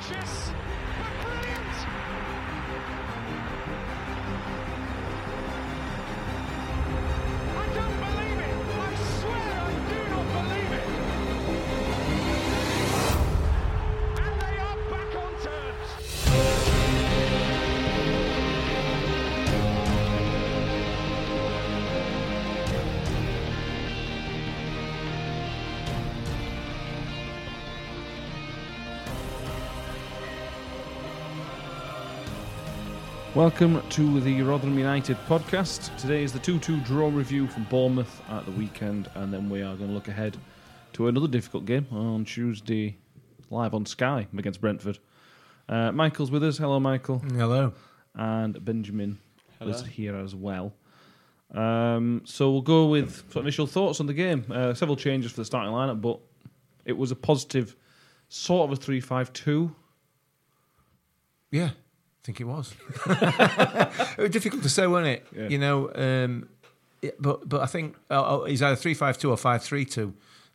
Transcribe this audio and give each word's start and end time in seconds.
ambitious, 0.00 0.50
Welcome 33.40 33.80
to 33.88 34.20
the 34.20 34.42
Rotherham 34.42 34.78
United 34.78 35.16
podcast. 35.26 35.96
Today 35.96 36.22
is 36.22 36.30
the 36.30 36.38
2 36.38 36.58
2 36.58 36.80
draw 36.80 37.08
review 37.08 37.46
from 37.48 37.64
Bournemouth 37.64 38.20
at 38.28 38.44
the 38.44 38.50
weekend, 38.50 39.08
and 39.14 39.32
then 39.32 39.48
we 39.48 39.62
are 39.62 39.74
going 39.76 39.88
to 39.88 39.94
look 39.94 40.08
ahead 40.08 40.36
to 40.92 41.08
another 41.08 41.26
difficult 41.26 41.64
game 41.64 41.86
on 41.90 42.26
Tuesday, 42.26 42.98
live 43.48 43.72
on 43.72 43.86
Sky 43.86 44.26
against 44.36 44.60
Brentford. 44.60 44.98
Uh, 45.70 45.90
Michael's 45.90 46.30
with 46.30 46.44
us. 46.44 46.58
Hello, 46.58 46.78
Michael. 46.78 47.20
Hello. 47.20 47.72
And 48.14 48.62
Benjamin 48.62 49.16
is 49.62 49.86
here 49.86 50.16
as 50.16 50.34
well. 50.34 50.74
Um, 51.54 52.20
so 52.26 52.50
we'll 52.50 52.60
go 52.60 52.88
with 52.88 53.24
some 53.32 53.40
initial 53.40 53.66
thoughts 53.66 54.00
on 54.00 54.06
the 54.06 54.12
game. 54.12 54.44
Uh, 54.50 54.74
several 54.74 54.96
changes 54.96 55.32
for 55.32 55.38
the 55.38 55.46
starting 55.46 55.72
lineup, 55.72 56.02
but 56.02 56.20
it 56.84 56.92
was 56.92 57.10
a 57.10 57.16
positive 57.16 57.74
sort 58.28 58.70
of 58.70 58.78
a 58.78 58.82
3 58.82 59.00
5 59.00 59.32
2. 59.32 59.74
Yeah, 61.52 61.70
I 62.22 62.26
think 62.26 62.40
it 62.40 62.44
was. 62.44 62.74
it 63.06 64.18
was 64.18 64.30
difficult 64.30 64.62
to 64.62 64.68
say, 64.68 64.86
wasn't 64.86 65.08
it? 65.08 65.26
Yeah. 65.34 65.48
You 65.48 65.58
know, 65.58 65.90
um, 65.94 66.48
but 67.18 67.48
but 67.48 67.62
I 67.62 67.66
think 67.66 67.96
uh, 68.10 68.42
he's 68.44 68.62
either 68.62 68.76
three 68.76 68.94
five 68.94 69.16
two 69.18 69.30
or 69.30 69.36
five 69.38 69.62
three 69.62 69.84
two, 69.86 70.12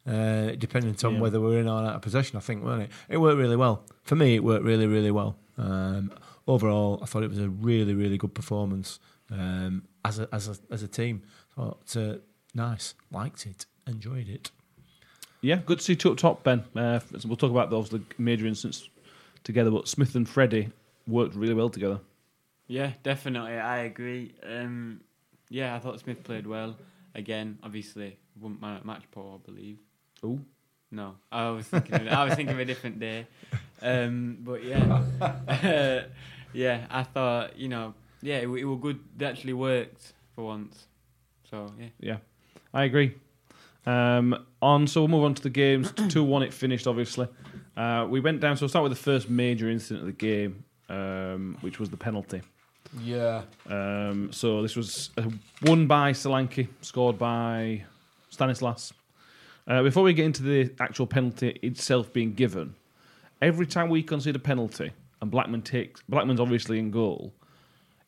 uh, 0.07 0.51
depending 0.57 0.95
on 1.03 1.15
Yeah. 1.15 1.19
whether 1.19 1.41
we're 1.41 1.59
in 1.59 1.67
or 1.67 1.81
out 1.83 1.95
of 1.95 2.01
possession. 2.01 2.37
I 2.37 2.41
think, 2.41 2.63
wasn't 2.63 2.83
it? 2.83 2.89
It 3.09 3.17
worked 3.17 3.39
really 3.39 3.55
well 3.55 3.83
for 4.03 4.15
me. 4.15 4.35
It 4.35 4.43
worked 4.43 4.63
really 4.63 4.85
really 4.85 5.11
well. 5.11 5.37
Um, 5.57 6.11
overall, 6.47 6.99
I 7.01 7.07
thought 7.07 7.23
it 7.23 7.29
was 7.29 7.39
a 7.39 7.49
really 7.49 7.95
really 7.95 8.17
good 8.17 8.35
performance 8.35 8.99
um, 9.31 9.83
as 10.03 10.19
a 10.19 10.29
as 10.31 10.47
a 10.47 10.55
as 10.71 10.83
a 10.83 10.87
team. 10.87 11.23
Thought 11.55 11.97
uh, 11.97 12.17
nice, 12.53 12.93
liked 13.11 13.47
it, 13.47 13.65
enjoyed 13.87 14.29
it. 14.29 14.51
Yeah, 15.41 15.61
good 15.65 15.79
to 15.79 15.83
see 15.83 15.95
two 15.95 16.11
up 16.11 16.17
top, 16.17 16.43
Ben. 16.43 16.63
Uh, 16.75 16.99
we'll 17.25 17.37
talk 17.37 17.51
about 17.51 17.71
those 17.71 17.89
the 17.89 18.01
major 18.19 18.45
incidents 18.45 18.87
together, 19.43 19.71
but 19.71 19.87
Smith 19.87 20.13
and 20.15 20.29
Freddie 20.29 20.69
worked 21.07 21.35
really 21.35 21.53
well 21.53 21.69
together. 21.69 21.99
Yeah, 22.67 22.91
definitely. 23.03 23.53
I 23.53 23.79
agree. 23.79 24.33
Um, 24.43 25.01
yeah, 25.49 25.75
I 25.75 25.79
thought 25.79 25.99
Smith 25.99 26.23
played 26.23 26.47
well. 26.47 26.75
Again, 27.13 27.59
obviously, 27.63 28.17
won 28.39 28.57
my 28.59 28.79
match 28.83 29.03
ball, 29.11 29.41
I 29.41 29.45
believe. 29.51 29.77
Oh, 30.23 30.39
No, 30.91 31.15
I 31.31 31.49
was 31.49 31.67
thinking. 31.67 31.95
Of, 31.95 32.07
I 32.07 32.25
was 32.25 32.33
thinking 32.35 32.53
of 32.53 32.59
a 32.59 32.65
different 32.65 32.99
day. 32.99 33.27
Um, 33.81 34.37
but 34.41 34.63
yeah, 34.63 36.05
yeah, 36.53 36.85
I 36.89 37.03
thought 37.03 37.57
you 37.57 37.67
know, 37.69 37.93
yeah, 38.21 38.37
it, 38.37 38.47
it 38.47 38.65
was 38.65 38.79
good. 38.81 38.99
It 39.19 39.23
actually 39.25 39.53
worked 39.53 40.13
for 40.33 40.45
once. 40.45 40.87
So 41.49 41.71
yeah, 41.79 41.87
yeah, 41.99 42.17
I 42.73 42.85
agree. 42.85 43.15
Um, 43.85 44.45
on, 44.61 44.87
so 44.87 45.01
we'll 45.01 45.09
move 45.09 45.23
on 45.25 45.35
to 45.35 45.43
the 45.43 45.49
games. 45.51 45.91
Two 46.09 46.23
one, 46.23 46.41
it 46.41 46.53
finished. 46.53 46.87
Obviously, 46.87 47.27
uh, 47.77 48.07
we 48.09 48.19
went 48.19 48.39
down. 48.41 48.57
So 48.57 48.63
we'll 48.63 48.69
start 48.69 48.83
with 48.83 48.93
the 48.93 49.03
first 49.03 49.29
major 49.29 49.69
incident 49.69 50.01
of 50.01 50.07
the 50.07 50.13
game, 50.13 50.63
um, 50.89 51.57
which 51.61 51.79
was 51.79 51.89
the 51.89 51.97
penalty. 51.97 52.41
Yeah. 53.01 53.41
Um, 53.67 54.31
so 54.31 54.61
this 54.61 54.75
was 54.75 55.09
uh, 55.17 55.23
won 55.63 55.87
by 55.87 56.11
Solanke, 56.11 56.67
scored 56.81 57.17
by 57.17 57.83
Stanislas. 58.29 58.93
Uh, 59.67 59.81
before 59.81 60.03
we 60.03 60.13
get 60.13 60.25
into 60.25 60.43
the 60.43 60.71
actual 60.79 61.07
penalty 61.07 61.59
itself 61.61 62.13
being 62.13 62.33
given, 62.33 62.75
every 63.41 63.65
time 63.65 63.89
we 63.89 64.03
concede 64.03 64.35
a 64.35 64.39
penalty 64.39 64.91
and 65.21 65.31
Blackman 65.31 65.63
takes 65.63 66.01
Blackman's 66.07 66.39
obviously 66.39 66.77
in 66.77 66.91
goal, 66.91 67.33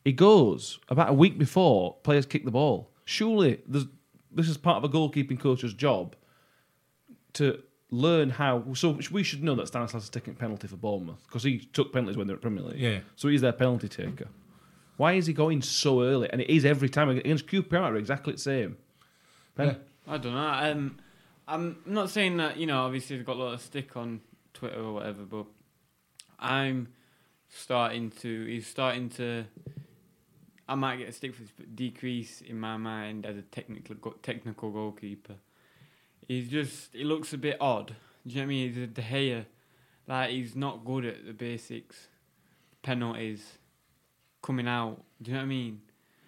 he 0.04 0.12
goes 0.12 0.78
about 0.88 1.10
a 1.10 1.12
week 1.12 1.36
before 1.38 1.96
players 2.02 2.26
kick 2.26 2.44
the 2.44 2.50
ball. 2.50 2.90
Surely 3.04 3.60
this 3.66 4.48
is 4.48 4.56
part 4.56 4.76
of 4.76 4.84
a 4.84 4.88
goalkeeping 4.88 5.40
coach's 5.40 5.74
job 5.74 6.14
to 7.32 7.60
learn 7.90 8.30
how. 8.30 8.64
So 8.74 8.98
we 9.10 9.22
should 9.22 9.42
know 9.42 9.54
that 9.56 9.68
Stanislas 9.68 10.04
is 10.04 10.10
taking 10.10 10.34
a 10.34 10.36
penalty 10.36 10.68
for 10.68 10.76
Bournemouth 10.76 11.22
because 11.26 11.42
he 11.42 11.58
took 11.58 11.92
penalties 11.92 12.16
when 12.16 12.26
they 12.26 12.32
were 12.32 12.38
at 12.38 12.42
Premier 12.42 12.62
League. 12.64 12.78
Yeah. 12.78 13.00
So 13.16 13.28
he's 13.28 13.40
their 13.40 13.52
penalty 13.52 13.88
taker. 13.88 14.28
Why 14.96 15.12
is 15.12 15.26
he 15.26 15.32
going 15.32 15.62
so 15.62 16.02
early? 16.02 16.28
And 16.30 16.40
it 16.40 16.50
is 16.50 16.64
every 16.64 16.88
time 16.88 17.08
against 17.08 17.46
QPR, 17.46 17.96
exactly 17.96 18.32
the 18.32 18.40
same. 18.40 18.76
Ben? 19.54 19.68
Yeah. 19.68 19.74
I 20.14 20.18
don't 20.18 20.34
know. 20.34 20.40
Um, 20.40 20.98
I'm 21.46 21.78
not 21.86 22.10
saying 22.10 22.36
that 22.38 22.56
you 22.56 22.66
know. 22.66 22.84
Obviously, 22.84 23.16
they've 23.16 23.26
got 23.26 23.36
a 23.36 23.42
lot 23.42 23.54
of 23.54 23.60
stick 23.60 23.96
on 23.96 24.20
Twitter 24.54 24.80
or 24.80 24.94
whatever, 24.94 25.22
but 25.22 25.46
I'm 26.38 26.88
starting 27.48 28.10
to. 28.22 28.44
He's 28.46 28.66
starting 28.66 29.08
to. 29.10 29.44
I 30.68 30.74
might 30.74 30.96
get 30.96 31.08
a 31.08 31.12
stick 31.12 31.34
for 31.34 31.42
this, 31.42 31.52
but 31.56 31.74
decrease 31.74 32.42
in 32.42 32.58
my 32.58 32.76
mind 32.76 33.24
as 33.24 33.36
a 33.36 33.42
technical 33.42 34.12
technical 34.22 34.70
goalkeeper. 34.70 35.36
He's 36.28 36.48
just. 36.48 36.92
He 36.92 37.04
looks 37.04 37.32
a 37.32 37.38
bit 37.38 37.56
odd. 37.60 37.88
Do 37.88 37.94
you 38.34 38.36
know 38.36 38.42
what 38.42 38.44
I 38.44 38.46
mean? 38.48 38.68
He's 38.68 38.82
a 38.82 38.86
De 38.86 39.02
Gea. 39.02 39.46
Like 40.06 40.30
he's 40.30 40.54
not 40.54 40.84
good 40.84 41.04
at 41.04 41.26
the 41.26 41.32
basics, 41.32 42.08
penalties, 42.82 43.58
coming 44.42 44.68
out. 44.68 45.02
Do 45.20 45.30
you 45.30 45.36
know 45.36 45.42
what 45.42 45.46
I 45.46 45.48
mean? 45.48 45.80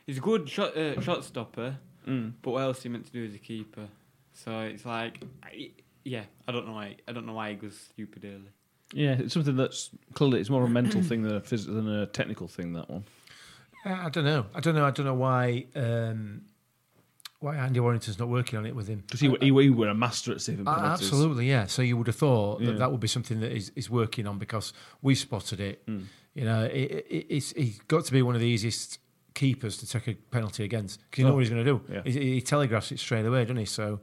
He's 0.07 0.19
a 0.19 0.21
good 0.21 0.49
shot 0.49 0.77
uh, 0.77 1.01
shot 1.01 1.25
stopper. 1.25 1.77
Mm. 2.07 2.33
But 2.43 2.51
what 2.51 2.63
else 2.63 2.83
he 2.83 2.89
meant 2.89 3.07
to 3.07 3.13
do 3.13 3.25
as 3.25 3.35
a 3.35 3.39
keeper? 3.39 3.87
So 4.33 4.61
it's 4.61 4.87
like, 4.87 5.23
I, 5.43 5.71
yeah, 6.05 6.25
I 6.49 6.53
don't 6.53 6.67
know 6.67 6.73
why. 6.73 6.97
I 7.07 7.13
don't 7.13 7.27
know 7.27 7.35
why 7.35 7.51
he 7.51 7.57
goes 7.57 7.77
stupid 7.79 8.25
early. 8.25 8.51
Yeah, 8.93 9.17
it's 9.19 9.35
something 9.35 9.57
that's 9.57 9.91
clearly 10.15 10.41
it's 10.41 10.51
more 10.51 10.65
a 10.65 10.69
mental 10.69 11.03
thing 11.03 11.23
than 11.23 11.37
a 11.37 11.41
phys- 11.41 11.67
than 11.67 11.89
a 11.89 12.07
technical 12.07 12.49
thing. 12.49 12.73
That 12.73 12.91
one. 12.91 13.05
Uh, 13.87 13.93
I 13.93 14.09
don't 14.09 14.25
know. 14.25 14.47
I 14.55 14.61
don't 14.61 14.75
know. 14.75 14.85
I 14.85 14.91
don't 14.91 15.07
know 15.07 15.15
why 15.15 15.67
um, 15.75 16.43
why 17.41 17.57
Andy 17.57 17.81
Warrington's 17.81 18.19
not 18.19 18.29
working 18.29 18.59
on 18.59 18.67
it 18.67 18.75
with 18.77 18.87
him. 18.89 19.03
Because 19.07 19.21
he, 19.21 19.29
he, 19.41 19.47
he 19.47 19.71
were 19.71 19.89
a 19.89 19.95
master 19.95 20.31
at 20.33 20.41
saving 20.41 20.65
penalties. 20.67 21.07
absolutely, 21.11 21.49
yeah. 21.49 21.67
So 21.67 21.83
you 21.83 21.97
would 21.97 22.07
have 22.07 22.17
thought 22.17 22.61
Yeah. 22.61 22.69
that 22.73 22.79
that 22.79 22.91
would 22.93 23.01
be 23.01 23.09
something 23.09 23.41
that 23.41 23.51
he's, 23.53 23.73
he's 23.75 23.91
working 23.91 24.27
on 24.27 24.39
because 24.39 24.73
we 25.03 25.15
spotted 25.15 25.59
it. 25.61 25.85
Mm. 25.87 26.05
You 26.35 26.45
know, 26.45 26.65
it, 26.65 27.07
it, 27.09 27.27
it's 27.29 27.53
he's 27.53 27.81
got 27.89 28.05
to 28.05 28.13
be 28.13 28.23
one 28.23 28.35
of 28.35 28.41
the 28.41 28.47
easiest 28.47 28.99
keepers 29.35 29.79
to 29.79 29.89
take 29.89 30.07
a 30.09 30.15
penalty 30.31 30.65
against 30.65 31.01
because 31.11 31.19
you 31.19 31.25
know 31.25 31.31
Oh, 31.33 31.35
what 31.35 31.41
he's 31.41 31.51
going 31.51 31.65
to 31.65 31.73
do. 31.73 31.81
yeah. 31.93 32.03
He, 32.05 32.35
he 32.35 32.41
telegraphs 32.41 32.93
it 32.93 32.99
straight 33.01 33.25
away, 33.27 33.43
doesn't 33.45 33.57
he? 33.57 33.65
So. 33.65 34.01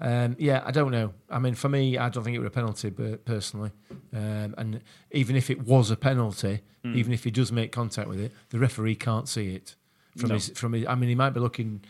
Um, 0.00 0.34
yeah, 0.40 0.62
I 0.64 0.72
don't 0.72 0.90
know. 0.90 1.12
I 1.30 1.38
mean, 1.38 1.54
for 1.54 1.68
me, 1.68 1.96
I 1.96 2.08
don't 2.08 2.24
think 2.24 2.34
it 2.34 2.40
was 2.40 2.48
a 2.48 2.50
penalty, 2.50 2.90
but 2.90 3.24
personally, 3.24 3.70
um, 4.12 4.52
and 4.58 4.80
even 5.12 5.36
if 5.36 5.48
it 5.48 5.62
was 5.64 5.90
a 5.92 5.96
penalty, 5.96 6.62
Mm. 6.84 6.96
even 6.96 7.12
if 7.12 7.22
he 7.22 7.30
does 7.30 7.52
make 7.52 7.70
contact 7.70 8.08
with 8.08 8.18
it, 8.18 8.32
the 8.50 8.58
referee 8.58 8.96
can't 8.96 9.28
see 9.28 9.54
it 9.54 9.76
from 10.18 10.30
No. 10.30 10.34
his 10.34 10.48
from 10.56 10.72
his. 10.72 10.84
I 10.88 10.96
mean, 10.96 11.08
he 11.08 11.14
might 11.14 11.30
be 11.30 11.38
looking 11.38 11.84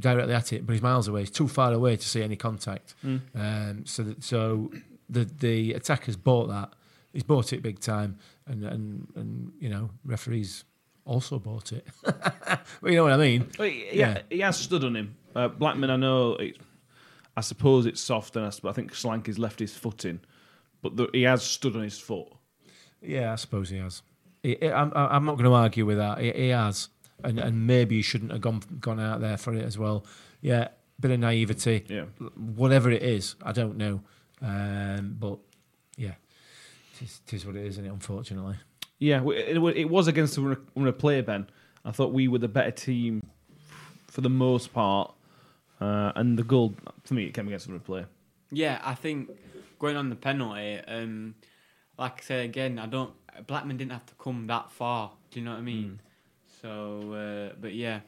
directly 0.00 0.34
at 0.34 0.52
it, 0.52 0.66
but 0.66 0.72
he's 0.72 0.82
miles 0.82 1.08
away. 1.08 1.20
He's 1.20 1.30
too 1.30 1.48
far 1.48 1.72
away 1.72 1.96
to 1.96 2.08
see 2.08 2.22
any 2.22 2.36
contact. 2.36 2.94
Um, 3.04 3.82
so 3.86 4.02
that, 4.02 4.22
so 4.24 4.70
the 5.08 5.24
the 5.24 5.72
attackers 5.74 6.16
bought 6.16 6.48
that. 6.48 6.72
He's 7.12 7.22
bought 7.22 7.52
it 7.52 7.62
big 7.62 7.78
time, 7.80 8.18
and 8.46 8.64
and 8.64 9.06
and 9.14 9.52
you 9.60 9.68
know 9.68 9.90
referees 10.04 10.64
also 11.04 11.38
bought 11.38 11.72
it. 11.72 11.86
well, 12.04 12.90
you 12.90 12.96
know 12.96 13.04
what 13.04 13.12
I 13.12 13.16
mean. 13.18 13.48
Well, 13.58 13.68
he- 13.68 13.88
Yeah. 13.92 14.22
he 14.30 14.40
has 14.40 14.56
stood 14.56 14.84
on 14.84 14.96
him. 14.96 15.14
Uh, 15.36 15.48
Blackman, 15.48 15.90
I 15.90 15.96
know. 15.96 16.36
It, 16.36 16.56
I 17.36 17.40
suppose 17.42 17.84
it's 17.86 18.00
soft, 18.00 18.36
and 18.36 18.46
I, 18.46 18.68
I 18.68 18.72
think 18.72 18.92
Solanke's 18.94 19.38
left 19.38 19.58
his 19.58 19.74
foot 19.76 20.04
in, 20.04 20.20
but 20.82 20.96
the, 20.96 21.08
he 21.12 21.22
has 21.22 21.42
stood 21.42 21.76
on 21.76 21.82
his 21.82 21.98
foot. 21.98 22.28
Yeah, 23.02 23.32
I 23.32 23.36
suppose 23.36 23.68
he 23.68 23.76
has. 23.78 24.02
He- 24.42 24.62
I'm, 24.70 24.92
I'm 24.94 25.24
not 25.26 25.32
going 25.34 25.44
to 25.50 25.52
argue 25.54 25.84
with 25.84 25.98
that. 25.98 26.18
He, 26.20 26.30
he 26.32 26.48
has, 26.48 26.88
and 27.22 27.38
and 27.38 27.66
maybe 27.66 27.96
you 27.96 28.02
shouldn't 28.02 28.32
have 28.32 28.40
gone 28.40 28.62
gone 28.80 29.00
out 29.00 29.20
there 29.20 29.36
for 29.36 29.54
it 29.54 29.64
as 29.64 29.78
well. 29.78 30.04
Yeah, 30.40 30.68
bit 31.00 31.10
of 31.10 31.20
naivety. 31.20 31.84
Yeah. 31.88 32.04
whatever 32.36 32.90
it 32.90 33.02
is, 33.02 33.36
I 33.42 33.52
don't 33.52 33.76
know. 33.76 34.00
Um, 34.42 35.16
but 35.18 35.38
yeah, 35.96 36.14
it 36.94 37.02
is, 37.02 37.20
it 37.26 37.34
is 37.34 37.46
what 37.46 37.56
it 37.56 37.64
is, 37.64 37.74
isn't 37.74 37.86
it? 37.86 37.92
Unfortunately. 37.92 38.56
Yeah, 38.98 39.22
it, 39.22 39.56
it, 39.56 39.76
it 39.76 39.90
was 39.90 40.06
against 40.06 40.36
the 40.36 40.42
runner, 40.42 40.60
runner 40.76 40.92
player, 40.92 41.22
Ben. 41.22 41.46
I 41.84 41.90
thought 41.90 42.12
we 42.12 42.28
were 42.28 42.38
the 42.38 42.48
better 42.48 42.70
team 42.70 43.26
for 44.06 44.20
the 44.20 44.30
most 44.30 44.72
part, 44.72 45.12
uh, 45.80 46.12
and 46.14 46.38
the 46.38 46.44
goal 46.44 46.74
for 47.04 47.14
me 47.14 47.24
it 47.24 47.34
came 47.34 47.46
against 47.46 47.66
the 47.66 47.72
runner 47.72 47.84
player. 47.84 48.06
Yeah, 48.50 48.80
I 48.84 48.94
think 48.94 49.30
going 49.78 49.96
on 49.96 50.08
the 50.08 50.16
penalty, 50.16 50.78
um, 50.86 51.34
like 51.98 52.20
I 52.20 52.22
say 52.22 52.44
again, 52.44 52.78
I 52.78 52.86
don't. 52.86 53.12
Blackman 53.46 53.76
didn't 53.76 53.92
have 53.92 54.06
to 54.06 54.14
come 54.14 54.46
that 54.46 54.70
far. 54.70 55.10
Do 55.30 55.40
you 55.40 55.44
know 55.44 55.52
what 55.52 55.58
I 55.58 55.62
mean? 55.62 56.00
So, 56.64 57.12
uh, 57.12 57.54
but 57.60 57.74
yeah, 57.74 58.00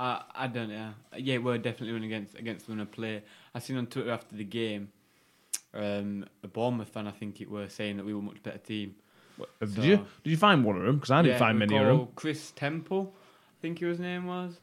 I 0.00 0.22
I 0.34 0.46
don't 0.48 0.68
know. 0.68 0.90
Yeah, 1.16 1.38
we're 1.38 1.58
definitely 1.58 1.92
running 1.92 2.12
against 2.12 2.34
against 2.34 2.66
the 2.66 2.72
winner 2.72 2.86
play. 2.86 3.22
I 3.54 3.60
seen 3.60 3.76
on 3.76 3.86
Twitter 3.86 4.10
after 4.10 4.34
the 4.34 4.42
game, 4.42 4.88
um, 5.72 6.24
a 6.42 6.48
Bournemouth 6.48 6.88
fan 6.88 7.06
I 7.06 7.12
think 7.12 7.40
it 7.40 7.48
was 7.48 7.72
saying 7.72 7.96
that 7.98 8.04
we 8.04 8.12
were 8.12 8.18
a 8.18 8.22
much 8.22 8.42
better 8.42 8.58
team. 8.58 8.96
Uh, 9.40 9.44
Did 9.66 9.84
you 9.84 9.96
did 10.24 10.30
you 10.30 10.36
find 10.36 10.64
one 10.64 10.76
of 10.76 10.82
them? 10.82 10.96
Because 10.96 11.12
I 11.12 11.22
didn't 11.22 11.34
Yeah, 11.34 11.38
find 11.38 11.56
many 11.60 11.78
of 11.78 11.86
them. 11.86 12.08
Chris 12.16 12.50
Temple, 12.50 13.14
I 13.16 13.56
think 13.62 13.78
his 13.78 14.00
name 14.00 14.26
was. 14.26 14.58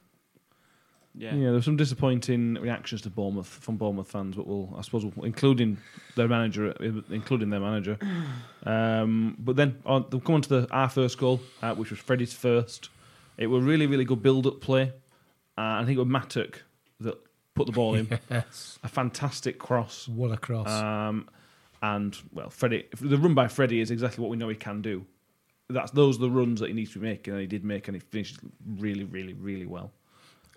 Yeah. 1.18 1.34
Yeah, 1.34 1.44
there 1.44 1.54
were 1.54 1.62
some 1.62 1.78
disappointing 1.78 2.56
reactions 2.56 3.02
to 3.04 3.10
Bournemouth 3.10 3.48
from 3.48 3.78
Bournemouth 3.78 4.12
fans, 4.12 4.36
but 4.36 4.46
we'll, 4.46 4.76
I 4.78 4.82
suppose, 4.82 5.06
we'll, 5.06 5.26
including 5.26 5.78
their 6.18 6.28
manager, 6.28 6.72
including 7.10 7.50
their 7.52 7.62
manager. 7.62 7.98
Um, 8.68 9.36
but 9.38 9.56
then 9.56 9.78
on, 9.86 10.08
they'll 10.10 10.20
come 10.20 10.36
on 10.36 10.42
to 10.42 10.50
the, 10.50 10.68
our 10.72 10.90
first 10.90 11.20
goal, 11.20 11.40
uh, 11.62 11.76
which 11.76 11.92
was 11.92 12.00
Freddie's 12.00 12.34
first. 12.34 12.90
It 13.38 13.48
was 13.48 13.64
really, 13.64 13.88
really 13.88 14.06
good 14.06 14.22
build-up 14.22 14.62
play. 14.62 14.94
Uh, 15.58 15.62
I 15.62 15.84
think 15.86 15.98
it 15.98 16.00
was 16.00 16.08
Mattock 16.08 16.64
that 17.02 17.16
put 17.54 17.66
the 17.68 17.72
ball 17.74 17.96
in. 17.96 18.08
Yes. 18.30 18.80
A 18.84 18.88
fantastic 18.88 19.60
cross. 19.60 20.08
What 20.08 20.32
a 20.32 20.38
cross. 20.38 20.70
Um, 20.70 21.28
and 21.82 22.18
well, 22.34 22.50
Freddie, 22.50 22.86
the 23.00 23.18
run 23.18 23.34
by 23.34 23.48
Freddie 23.48 23.80
is 23.80 23.92
exactly 23.92 24.22
what 24.22 24.30
we 24.32 24.38
know 24.38 24.50
he 24.50 24.56
can 24.56 24.82
do. 24.82 25.06
That's 25.70 25.92
those 25.92 26.18
are 26.18 26.22
the 26.22 26.30
runs 26.30 26.60
that 26.60 26.68
he 26.68 26.74
needs 26.74 26.94
to 26.94 27.00
be 27.00 27.08
making, 27.08 27.34
and 27.34 27.42
he 27.42 27.48
did 27.48 27.64
make, 27.64 27.88
and 27.88 27.96
he 27.96 28.00
finished 28.00 28.38
really, 28.78 29.04
really, 29.04 29.34
really 29.34 29.66
well. 29.66 29.92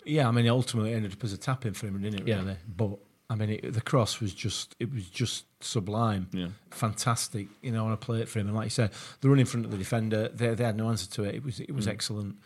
yeah, 0.05 0.29
I 0.29 0.31
mean, 0.31 0.47
ultimately 0.49 0.93
it 0.93 0.97
ended 0.97 1.13
up 1.13 1.25
as 1.25 1.33
a 1.33 1.39
tap 1.39 1.65
in 1.67 1.75
for 1.75 1.87
him, 1.87 2.01
didn't 2.03 2.21
it? 2.21 2.29
Yeah. 2.29 2.41
Really, 2.41 2.57
but 2.77 2.99
I 3.31 3.35
mean, 3.35 3.51
it, 3.51 3.73
the 3.73 3.81
cross 3.81 4.21
was 4.21 4.35
just 4.35 4.75
it 4.79 4.93
was 4.93 5.09
just 5.09 5.45
sublime. 5.63 6.29
Yeah. 6.33 6.49
fantastic. 6.71 7.49
You 7.63 7.73
know, 7.73 7.87
on 7.87 7.93
a 7.93 7.97
plate 7.97 8.29
for 8.29 8.39
him, 8.39 8.49
and 8.49 8.57
like 8.57 8.67
you 8.67 8.71
said, 8.71 8.91
the 9.21 9.29
run 9.31 9.39
in 9.39 9.47
front 9.47 9.65
of 9.67 9.73
the 9.73 9.79
defender, 9.79 10.29
they, 10.29 10.55
they 10.55 10.65
had 10.65 10.77
no 10.77 10.89
answer 10.89 11.09
to 11.13 11.25
it. 11.25 11.35
It 11.37 11.45
was 11.45 11.61
it 11.61 11.75
was 11.75 11.87
excellent. 11.89 12.37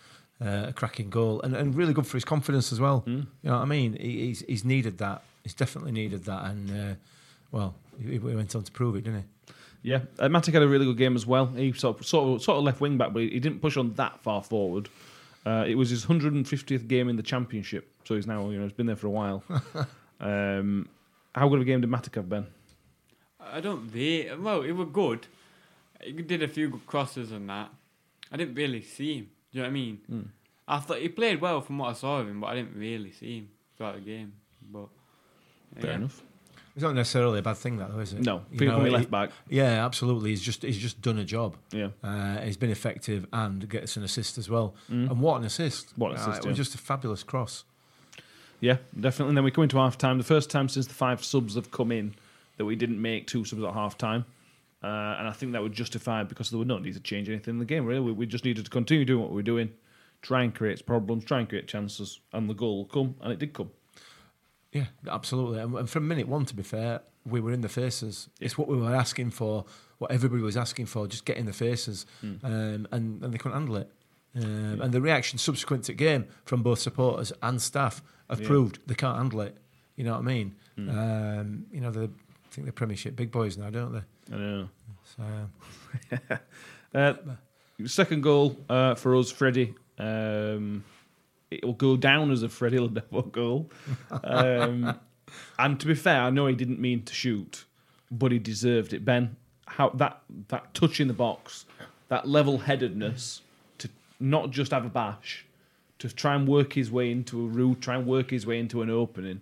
Uh, 0.44 0.66
a 0.68 0.72
cracking 0.72 1.08
goal 1.08 1.40
and, 1.42 1.54
and 1.54 1.76
really 1.76 1.92
good 1.92 2.04
for 2.06 2.16
his 2.16 2.24
confidence 2.24 2.72
as 2.72 2.80
well. 2.80 3.04
You 3.06 3.26
know 3.44 3.52
what 3.52 3.62
I 3.62 3.64
mean? 3.64 3.92
He, 3.94 4.26
he's 4.26 4.40
he's 4.40 4.64
needed 4.64 4.98
that. 4.98 5.22
He's 5.44 5.54
definitely 5.54 5.92
needed 5.92 6.24
that, 6.24 6.46
and 6.46 6.70
uh, 6.70 6.94
well, 7.52 7.76
he, 8.02 8.12
he 8.12 8.18
went 8.18 8.56
on 8.56 8.64
to 8.64 8.72
prove 8.72 8.96
it, 8.96 9.04
didn't 9.04 9.20
he? 9.20 9.54
Yeah, 9.82 10.00
uh, 10.18 10.28
Mattock 10.28 10.54
had 10.54 10.64
a 10.64 10.68
really 10.68 10.84
good 10.84 10.96
game 10.96 11.14
as 11.14 11.26
well. 11.26 11.46
He 11.46 11.72
sort 11.72 12.00
of, 12.00 12.06
sort 12.06 12.36
of, 12.36 12.42
sort 12.42 12.58
of 12.58 12.64
left 12.64 12.80
wing 12.80 12.98
back, 12.98 13.12
but 13.12 13.22
he 13.22 13.38
didn't 13.38 13.60
push 13.60 13.76
on 13.76 13.92
that 13.94 14.20
far 14.20 14.42
forward. 14.42 14.88
Uh, 15.46 15.64
it 15.66 15.76
was 15.76 15.90
his 15.90 16.06
150th 16.06 16.88
game 16.88 17.08
in 17.08 17.16
the 17.16 17.22
championship, 17.22 17.92
so 18.04 18.16
he's 18.16 18.26
now 18.26 18.48
you 18.50 18.56
know 18.56 18.64
he's 18.64 18.72
been 18.72 18.86
there 18.86 18.96
for 18.96 19.06
a 19.06 19.10
while. 19.10 19.44
um, 20.20 20.88
how 21.36 21.48
good 21.48 21.56
of 21.56 21.62
a 21.62 21.64
game 21.64 21.80
did 21.80 21.90
Mattock 21.90 22.16
have, 22.16 22.28
Ben? 22.28 22.46
I 23.40 23.60
don't 23.60 23.90
really. 23.92 24.34
Well, 24.36 24.62
it 24.62 24.72
was 24.72 24.88
good. 24.92 25.26
He 26.00 26.12
did 26.12 26.42
a 26.42 26.48
few 26.48 26.68
good 26.68 26.86
crosses 26.86 27.30
and 27.30 27.48
that. 27.48 27.70
I 28.30 28.36
didn't 28.36 28.54
really 28.54 28.82
see 28.82 29.18
him. 29.18 29.30
Do 29.52 29.58
you 29.58 29.62
know 29.62 29.68
what 29.68 29.70
I 29.70 29.72
mean? 29.74 30.30
I 30.68 30.78
thought 30.78 30.98
he 30.98 31.08
played 31.08 31.40
well 31.40 31.60
from 31.60 31.78
what 31.78 31.90
I 31.90 31.92
saw 31.92 32.20
of 32.20 32.28
him, 32.28 32.40
but 32.40 32.46
I 32.48 32.54
didn't 32.54 32.76
really 32.76 33.12
see 33.12 33.38
him 33.38 33.48
throughout 33.76 33.94
the 33.96 34.00
game. 34.00 34.32
But 34.70 34.88
Fair 35.80 35.92
enough. 35.92 36.22
It's 36.74 36.82
not 36.82 36.94
necessarily 36.94 37.40
a 37.40 37.42
bad 37.42 37.58
thing, 37.58 37.76
that 37.78 37.92
though, 37.92 37.98
is 38.00 38.14
it? 38.14 38.20
No, 38.20 38.44
You 38.50 38.58
people 38.58 38.78
know, 38.78 38.84
be 38.84 38.88
he- 38.90 38.96
left 38.96 39.10
back. 39.10 39.30
Yeah, 39.50 39.84
absolutely. 39.84 40.30
He's 40.30 40.40
just 40.40 40.62
he's 40.62 40.78
just 40.78 41.02
done 41.02 41.18
a 41.18 41.24
job. 41.24 41.56
Yeah, 41.70 41.88
Uh, 42.02 42.38
he's 42.40 42.56
been 42.56 42.70
effective 42.70 43.26
and 43.32 43.68
gets 43.68 43.98
an 43.98 44.04
assist 44.04 44.38
as 44.38 44.48
well. 44.48 44.74
And 44.88 45.20
what 45.20 45.38
an 45.40 45.44
assist! 45.44 45.88
Mm. 45.94 45.98
What 45.98 46.12
an 46.12 46.16
Uh, 46.16 46.20
assist, 46.20 46.44
it 46.46 46.48
was 46.48 46.56
just 46.56 46.74
a 46.74 46.78
fabulous 46.78 47.22
cross. 47.22 47.64
yeah, 48.60 48.78
definitely. 48.98 49.30
And 49.30 49.36
then 49.36 49.44
we 49.44 49.50
come 49.50 49.64
into 49.64 49.76
half 49.76 49.98
time. 49.98 50.16
The 50.16 50.24
first 50.24 50.48
time 50.48 50.70
since 50.70 50.86
the 50.86 50.94
five 50.94 51.22
subs 51.22 51.56
have 51.56 51.70
come 51.70 51.92
in 51.92 52.14
that 52.56 52.64
we 52.64 52.74
didn't 52.76 53.02
make 53.02 53.26
two 53.26 53.44
subs 53.44 53.62
at 53.62 53.74
half 53.74 53.98
time. 53.98 54.24
Uh, 54.82 55.16
and 55.18 55.28
I 55.28 55.32
think 55.32 55.52
that 55.52 55.62
was 55.62 55.72
justified 55.72 56.28
because 56.28 56.50
there 56.50 56.58
were 56.58 56.64
no 56.64 56.78
need 56.78 56.94
to 56.94 57.00
change 57.00 57.28
anything 57.28 57.54
in 57.54 57.58
the 57.58 57.64
game. 57.64 57.84
Really, 57.86 58.00
we, 58.00 58.12
we 58.12 58.26
just 58.26 58.44
needed 58.44 58.64
to 58.64 58.70
continue 58.70 59.04
doing 59.04 59.20
what 59.20 59.30
we 59.30 59.36
were 59.36 59.42
doing, 59.42 59.70
try 60.22 60.42
and 60.42 60.52
create 60.54 60.84
problems, 60.84 61.24
try 61.24 61.38
and 61.40 61.48
create 61.48 61.68
chances, 61.68 62.20
and 62.32 62.48
the 62.50 62.54
goal 62.54 62.78
will 62.78 62.84
come, 62.86 63.14
and 63.20 63.32
it 63.32 63.38
did 63.38 63.52
come. 63.52 63.70
Yeah, 64.72 64.86
absolutely. 65.08 65.60
And, 65.60 65.74
and 65.76 65.88
from 65.90 66.08
minute 66.08 66.26
one, 66.28 66.44
to 66.46 66.54
be 66.56 66.62
fair, 66.62 67.00
we 67.24 67.40
were 67.40 67.52
in 67.52 67.60
the 67.60 67.68
faces. 67.68 68.28
It's 68.40 68.56
what 68.58 68.68
we 68.68 68.76
were 68.76 68.94
asking 68.94 69.30
for, 69.30 69.66
what 69.98 70.10
everybody 70.10 70.42
was 70.42 70.56
asking 70.56 70.86
for, 70.86 71.06
just 71.06 71.24
get 71.24 71.36
in 71.36 71.46
the 71.46 71.52
faces, 71.52 72.06
Hmm. 72.20 72.34
um, 72.42 72.88
and 72.90 73.22
and 73.22 73.32
they 73.34 73.38
couldn't 73.38 73.52
handle 73.58 73.76
it. 73.76 73.90
Um, 74.34 74.80
And 74.80 74.92
the 74.94 75.00
reaction 75.00 75.38
subsequent 75.38 75.84
to 75.84 75.92
game 75.92 76.26
from 76.44 76.62
both 76.62 76.78
supporters 76.80 77.32
and 77.42 77.60
staff 77.60 78.02
have 78.30 78.40
Yeah. 78.40 78.46
proved 78.48 78.78
they 78.86 78.94
can't 78.94 79.18
handle 79.18 79.42
it. 79.42 79.58
You 79.94 80.04
know 80.04 80.12
what 80.12 80.20
I 80.20 80.22
mean? 80.22 80.54
Hmm. 80.76 80.88
Um, 80.88 81.66
you 81.70 81.80
know, 81.82 81.90
the, 81.90 82.04
I 82.04 82.48
think 82.50 82.66
the 82.66 82.72
Premiership 82.72 83.14
big 83.14 83.30
boys 83.30 83.58
now, 83.58 83.68
don't 83.70 83.92
they? 83.92 84.02
I 84.30 84.36
know. 84.36 84.68
So 85.04 85.22
Uh, 86.94 87.14
second 87.86 88.22
goal 88.22 88.56
uh, 88.68 88.94
for 88.94 89.16
us, 89.16 89.30
Freddie. 89.30 89.74
Um, 89.98 90.84
it 91.50 91.64
will 91.64 91.72
go 91.72 91.96
down 91.96 92.30
as 92.30 92.42
a 92.42 92.48
Freddie 92.48 92.78
Ladapo 92.78 93.30
goal. 93.32 93.70
Um, 94.24 94.98
and 95.58 95.80
to 95.80 95.86
be 95.86 95.94
fair, 95.94 96.20
I 96.20 96.30
know 96.30 96.46
he 96.46 96.54
didn't 96.54 96.80
mean 96.80 97.02
to 97.04 97.14
shoot, 97.14 97.64
but 98.10 98.32
he 98.32 98.38
deserved 98.38 98.92
it. 98.92 99.04
Ben, 99.04 99.36
how 99.66 99.90
that 99.90 100.20
that 100.48 100.74
touch 100.74 101.00
in 101.00 101.08
the 101.08 101.14
box, 101.14 101.64
that 102.08 102.28
level-headedness 102.28 103.40
to 103.78 103.88
not 104.20 104.50
just 104.50 104.72
have 104.72 104.84
a 104.84 104.90
bash, 104.90 105.46
to 105.98 106.08
try 106.08 106.34
and 106.34 106.46
work 106.46 106.74
his 106.74 106.90
way 106.90 107.10
into 107.10 107.40
a 107.44 107.48
route, 107.48 107.80
try 107.80 107.94
and 107.96 108.06
work 108.06 108.30
his 108.30 108.46
way 108.46 108.58
into 108.58 108.82
an 108.82 108.90
opening. 108.90 109.40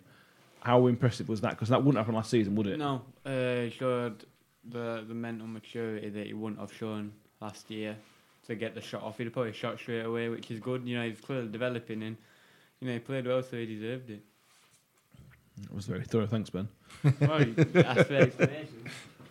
How 0.60 0.87
impressive 0.87 1.28
was 1.28 1.40
that? 1.40 1.50
Because 1.50 1.70
that 1.70 1.82
wouldn't 1.82 1.99
happen 1.99 2.14
last 2.14 2.30
season, 2.30 2.54
would 2.54 2.66
it? 2.66 2.78
No, 2.78 3.02
uh, 3.25 3.62
he 3.62 3.70
showed 3.70 4.25
the 4.69 5.05
the 5.07 5.14
mental 5.14 5.47
maturity 5.47 6.09
that 6.11 6.26
he 6.26 6.35
wouldn't 6.35 6.61
have 6.61 6.73
shown 6.73 7.12
last 7.40 7.71
year 7.71 7.97
to 8.47 8.55
get 8.55 8.75
the 8.75 8.81
shot 8.81 9.02
off. 9.02 9.19
He'd 9.19 9.33
probably 9.33 9.52
shot 9.52 9.79
straight 9.79 10.05
away, 10.05 10.29
which 10.29 10.50
is 10.50 10.61
good. 10.61 10.87
You 10.87 10.99
know, 10.99 11.09
he's 11.09 11.21
clearly 11.21 11.49
developing 11.49 12.02
and 12.02 12.17
you 12.81 12.88
know 12.88 12.95
he 12.95 12.99
played 12.99 13.26
well, 13.26 13.43
so 13.43 13.57
he 13.57 13.67
deserved 13.67 14.11
it. 14.11 14.23
That 15.62 15.75
was 15.75 15.87
very 15.87 16.05
thorough. 16.05 16.26
Thanks, 16.26 16.50
Ben. 16.50 16.69
Well, 17.21 17.45
that's 17.57 18.09
the 18.09 18.17
explanation. 18.17 18.85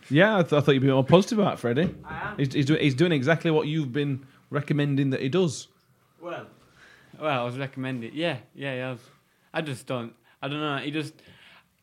Yeah, 0.09 0.39
I, 0.39 0.41
th- 0.41 0.53
I 0.53 0.59
thought 0.61 0.71
you'd 0.71 0.81
be 0.81 0.87
more 0.87 1.03
positive 1.03 1.39
about 1.39 1.59
Freddie. 1.59 1.95
I 2.03 2.31
am. 2.31 2.37
He's, 2.37 2.53
he's, 2.53 2.65
doing, 2.65 2.81
he's 2.81 2.95
doing 2.95 3.11
exactly 3.11 3.51
what 3.51 3.67
you've 3.67 3.93
been 3.93 4.25
recommending 4.49 5.11
that 5.11 5.21
he 5.21 5.29
does. 5.29 5.67
Well, 6.19 6.47
well, 7.19 7.41
I 7.41 7.43
was 7.43 7.57
recommending. 7.57 8.11
Yeah, 8.13 8.37
yeah, 8.55 8.75
yeah. 8.75 8.87
I, 8.87 8.91
was, 8.91 9.01
I 9.53 9.61
just 9.61 9.85
don't. 9.85 10.13
I 10.41 10.47
don't 10.47 10.59
know. 10.59 10.77
He 10.77 10.91
just. 10.91 11.13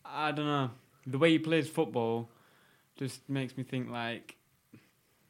I 0.05 0.33
don't 0.33 0.47
know. 0.47 0.71
The 1.07 1.19
way 1.19 1.31
he 1.31 1.39
plays 1.39 1.69
football 1.69 2.29
just 2.97 3.29
makes 3.29 3.57
me 3.57 3.63
think 3.65 3.91
like 3.91 4.37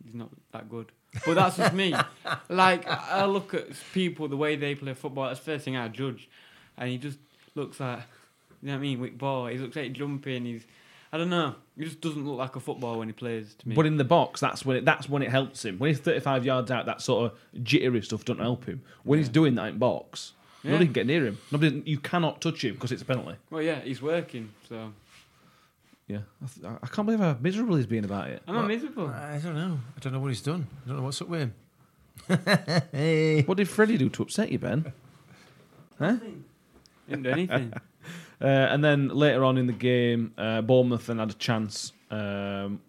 he's 0.04 0.14
not 0.14 0.30
that 0.52 0.68
good. 0.68 0.92
But 1.24 1.34
that's 1.34 1.56
just 1.56 1.72
me. 1.74 1.94
Like 2.48 2.86
I 2.88 3.24
look 3.24 3.54
at 3.54 3.68
people 3.92 4.28
the 4.28 4.36
way 4.36 4.56
they 4.56 4.74
play 4.74 4.94
football. 4.94 5.28
That's 5.28 5.40
the 5.40 5.46
first 5.46 5.64
thing 5.64 5.76
I 5.76 5.88
judge, 5.88 6.28
and 6.76 6.88
he 6.90 6.98
just 6.98 7.18
looks 7.54 7.80
like 7.80 8.00
you 8.62 8.68
know 8.68 8.72
what 8.74 8.78
I 8.78 8.80
mean. 8.82 9.00
Weak 9.00 9.16
ball. 9.18 9.46
He 9.46 9.58
looks 9.58 9.76
like 9.76 9.86
he's 9.86 9.96
jumping. 9.96 10.44
He's. 10.44 10.64
I 11.12 11.18
don't 11.18 11.30
know. 11.30 11.54
He 11.78 11.84
just 11.84 12.00
doesn't 12.00 12.26
look 12.26 12.36
like 12.36 12.56
a 12.56 12.60
footballer 12.60 12.98
when 12.98 13.08
he 13.08 13.12
plays 13.12 13.54
to 13.54 13.68
me. 13.68 13.74
But 13.76 13.86
in 13.86 13.96
the 13.96 14.04
box, 14.04 14.40
that's 14.40 14.66
when 14.66 14.76
it, 14.78 14.84
that's 14.84 15.08
when 15.08 15.22
it 15.22 15.30
helps 15.30 15.64
him. 15.64 15.78
When 15.78 15.88
he's 15.88 16.00
35 16.00 16.44
yards 16.44 16.70
out, 16.70 16.86
that 16.86 17.00
sort 17.00 17.30
of 17.32 17.62
jittery 17.64 18.02
stuff 18.02 18.24
doesn't 18.24 18.42
help 18.42 18.66
him. 18.66 18.82
When 19.04 19.18
he's 19.20 19.28
doing 19.28 19.54
that 19.54 19.68
in 19.68 19.78
box, 19.78 20.32
Yeah. 20.62 20.72
nobody 20.72 20.86
can 20.86 20.92
get 20.94 21.06
near 21.06 21.24
him. 21.26 21.38
Nobody, 21.52 21.82
you 21.86 21.98
cannot 22.00 22.40
touch 22.42 22.64
him 22.64 22.74
because 22.74 22.90
it's 22.92 23.02
a 23.02 23.04
penalty. 23.04 23.36
well, 23.50 23.62
yeah, 23.62 23.80
he's 23.80 24.02
working. 24.02 24.50
So 24.68 24.92
Yeah, 26.08 26.18
I, 26.42 26.46
th- 26.46 26.66
I 26.82 26.86
can't 26.86 27.04
believe 27.06 27.18
how 27.20 27.36
miserable 27.40 27.74
he's 27.76 27.86
been 27.86 28.04
about 28.04 28.28
it. 28.30 28.42
I'm 28.46 28.54
not 28.54 28.68
miserable. 28.68 29.08
I 29.08 29.38
don't 29.38 29.54
know. 29.56 29.78
I 29.96 30.00
don't 30.00 30.12
know 30.12 30.20
what 30.20 30.28
he's 30.28 30.40
done. 30.42 30.66
I 30.84 30.88
don't 30.88 30.98
know 30.98 31.02
what's 31.02 31.20
up 31.20 31.28
with 31.28 31.40
him. 31.40 31.54
hey. 32.92 33.42
What 33.46 33.56
did 33.58 33.68
Freddie 33.68 33.98
do 33.98 34.08
to 34.10 34.22
upset 34.22 34.52
you, 34.52 34.58
Ben? 34.58 34.92
Huh? 35.98 36.16
Didn't 37.08 37.22
do 37.24 37.30
anything. 37.30 37.72
Uh, 38.38 38.44
and 38.44 38.84
then 38.84 39.08
later 39.08 39.42
on 39.46 39.56
in 39.56 39.66
the 39.66 39.72
game, 39.72 40.30
uh, 40.36 40.60
Bournemouth 40.60 41.06
then 41.06 41.18
had 41.18 41.30
a 41.30 41.34
chance. 41.34 41.92
Um, 42.10 42.82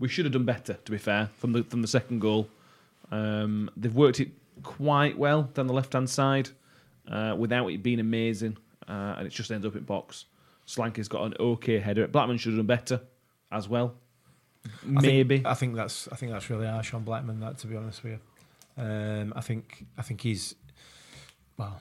we 0.00 0.08
should 0.08 0.24
have 0.24 0.32
done 0.32 0.44
better, 0.44 0.74
to 0.74 0.90
be 0.90 0.98
fair, 0.98 1.30
from 1.38 1.52
the 1.52 1.62
from 1.62 1.82
the 1.82 1.88
second 1.88 2.18
goal. 2.18 2.48
Um, 3.12 3.70
they've 3.76 3.94
worked 3.94 4.18
it 4.18 4.30
quite 4.64 5.16
well 5.16 5.44
down 5.54 5.68
the 5.68 5.72
left 5.72 5.92
hand 5.92 6.10
side 6.10 6.50
uh, 7.08 7.36
without 7.38 7.68
it 7.68 7.80
being 7.84 8.00
amazing, 8.00 8.56
uh, 8.88 9.14
and 9.18 9.26
it 9.26 9.30
just 9.30 9.52
ends 9.52 9.64
up 9.64 9.76
in 9.76 9.84
box. 9.84 10.24
Solanke's 10.66 11.08
got 11.08 11.24
an 11.24 11.34
okay 11.40 11.78
header. 11.78 12.06
Blackman 12.08 12.38
should 12.38 12.52
have 12.52 12.58
done 12.58 12.66
better 12.66 13.00
as 13.50 13.68
well. 13.68 13.94
I 14.64 14.68
think- 14.68 15.02
Maybe. 15.02 15.42
I 15.44 15.54
think 15.54 15.74
that's 15.74 16.08
I 16.08 16.16
think 16.16 16.32
that's 16.32 16.48
really 16.48 16.66
harsh 16.66 16.94
on 16.94 17.02
Blackman. 17.04 17.40
That 17.40 17.58
to 17.58 17.66
be 17.66 17.76
honest 17.76 18.02
with 18.04 18.12
you, 18.12 18.82
um, 18.82 19.32
I 19.36 19.40
think 19.40 19.86
I 19.98 20.02
think 20.02 20.20
he's 20.20 20.54
well, 21.56 21.80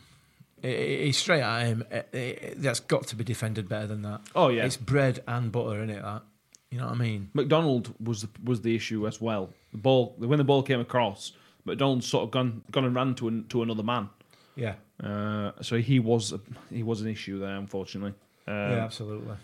he- 0.62 0.68
he- 0.76 1.04
he's 1.06 1.18
straight 1.18 1.42
at 1.42 1.66
him. 1.68 1.84
Eh, 1.92 2.02
eh, 2.14 2.54
That's 2.58 2.80
got 2.80 3.08
to 3.08 3.16
be 3.16 3.24
defended 3.24 3.70
better 3.70 3.88
than 3.88 4.02
that. 4.04 4.22
Oh, 4.36 4.50
yeah. 4.50 4.66
it's 4.66 4.78
bread 4.78 5.24
and 5.28 5.52
butter, 5.52 5.78
isn't 5.78 5.90
it? 5.92 6.02
That 6.02 6.24
you 6.72 6.78
know 6.80 6.86
what 6.88 6.96
I 6.96 6.98
mean? 6.98 7.30
MacDonald 7.34 7.94
was 8.04 8.22
the, 8.24 8.30
was 8.44 8.62
the 8.62 8.76
issue 8.76 9.06
as 9.08 9.20
well. 9.22 9.50
The 9.74 9.78
ball 9.78 10.16
when 10.18 10.38
the 10.38 10.44
ball 10.44 10.64
came 10.64 10.80
across, 10.80 11.34
MacDonald 11.66 12.04
sort 12.04 12.24
of 12.24 12.32
gone 12.32 12.64
gone 12.72 12.86
and 12.86 12.96
ran 12.96 13.14
to 13.16 13.28
an, 13.28 13.46
to 13.50 13.62
another 13.62 13.84
man. 13.84 14.10
Yeah, 14.56 14.76
Uh, 15.02 15.52
so 15.62 15.78
he 15.78 16.00
was 16.00 16.34
a, 16.34 16.40
he 16.70 16.84
was 16.84 17.00
an 17.02 17.08
issue 17.08 17.40
there, 17.40 17.56
unfortunately. 17.56 18.14
Um, 18.52 18.72
yeah, 18.72 18.84
absolutely. 18.84 19.36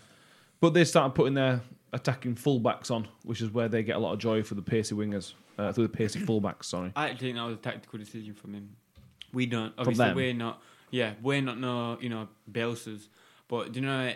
But 0.59 0.73
they 0.73 0.83
started 0.83 1.13
putting 1.15 1.33
their 1.35 1.61
attacking 1.93 2.35
fullbacks 2.35 2.91
on, 2.91 3.07
which 3.23 3.41
is 3.41 3.51
where 3.51 3.67
they 3.69 3.83
get 3.83 3.95
a 3.95 3.99
lot 3.99 4.13
of 4.13 4.19
joy 4.19 4.43
for 4.43 4.55
the 4.55 4.61
pacey 4.61 4.95
wingers, 4.95 5.33
uh, 5.57 5.71
through 5.71 5.87
the 5.87 5.93
pacey 5.97 6.19
fullbacks. 6.25 6.65
Sorry. 6.65 6.91
I 6.95 7.09
actually 7.09 7.27
think 7.27 7.37
that 7.37 7.43
was 7.45 7.53
a 7.55 7.57
tactical 7.57 7.99
decision 7.99 8.33
from 8.33 8.53
him. 8.53 8.75
We 9.33 9.45
don't. 9.45 9.73
Obviously, 9.77 10.13
we're 10.13 10.33
not. 10.33 10.61
Yeah, 10.89 11.13
we're 11.21 11.41
not 11.41 11.59
no, 11.59 11.97
you 11.99 12.09
know, 12.09 12.27
Bielsa's. 12.51 13.09
But 13.47 13.71
do 13.73 13.79
you 13.81 13.85
know? 13.85 14.13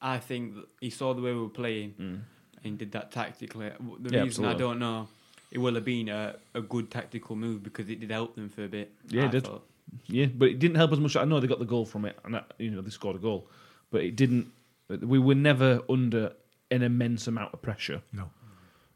I 0.00 0.18
think 0.18 0.54
he 0.80 0.90
saw 0.90 1.12
the 1.12 1.20
way 1.22 1.32
we 1.32 1.40
were 1.40 1.48
playing 1.48 2.22
and 2.64 2.78
did 2.78 2.92
that 2.92 3.10
tactically. 3.10 3.68
The 3.68 3.74
Mm. 4.08 4.12
Yeah, 4.12 4.22
reason 4.22 4.44
I 4.44 4.54
don't 4.54 4.78
know, 4.78 5.08
it 5.50 5.58
will 5.58 5.74
have 5.74 5.84
been 5.84 6.08
a, 6.08 6.36
a 6.54 6.60
good 6.60 6.88
tactical 6.90 7.34
move 7.34 7.62
because 7.64 7.88
it 7.90 7.98
did 8.00 8.10
help 8.12 8.36
them 8.36 8.48
for 8.48 8.62
a 8.64 8.68
bit. 8.68 8.92
Yeah, 9.08 9.24
it 9.26 9.32
did. 9.32 9.44
thought. 9.44 9.66
Yeah, 10.06 10.26
but 10.26 10.48
it 10.50 10.58
didn't 10.60 10.76
help 10.76 10.92
as 10.92 11.00
much. 11.00 11.16
I 11.16 11.24
know 11.24 11.40
they 11.40 11.46
got 11.48 11.58
the 11.58 11.64
goal 11.64 11.84
from 11.84 12.04
it, 12.04 12.16
and 12.24 12.34
that, 12.34 12.52
you 12.58 12.70
know 12.70 12.80
they 12.80 12.90
scored 12.90 13.16
a 13.16 13.18
goal, 13.18 13.48
but 13.90 14.02
it 14.02 14.16
didn't. 14.16 14.48
We 14.88 15.18
were 15.18 15.34
never 15.34 15.82
under 15.88 16.32
an 16.70 16.82
immense 16.82 17.26
amount 17.26 17.52
of 17.54 17.62
pressure. 17.62 18.02
No, 18.12 18.30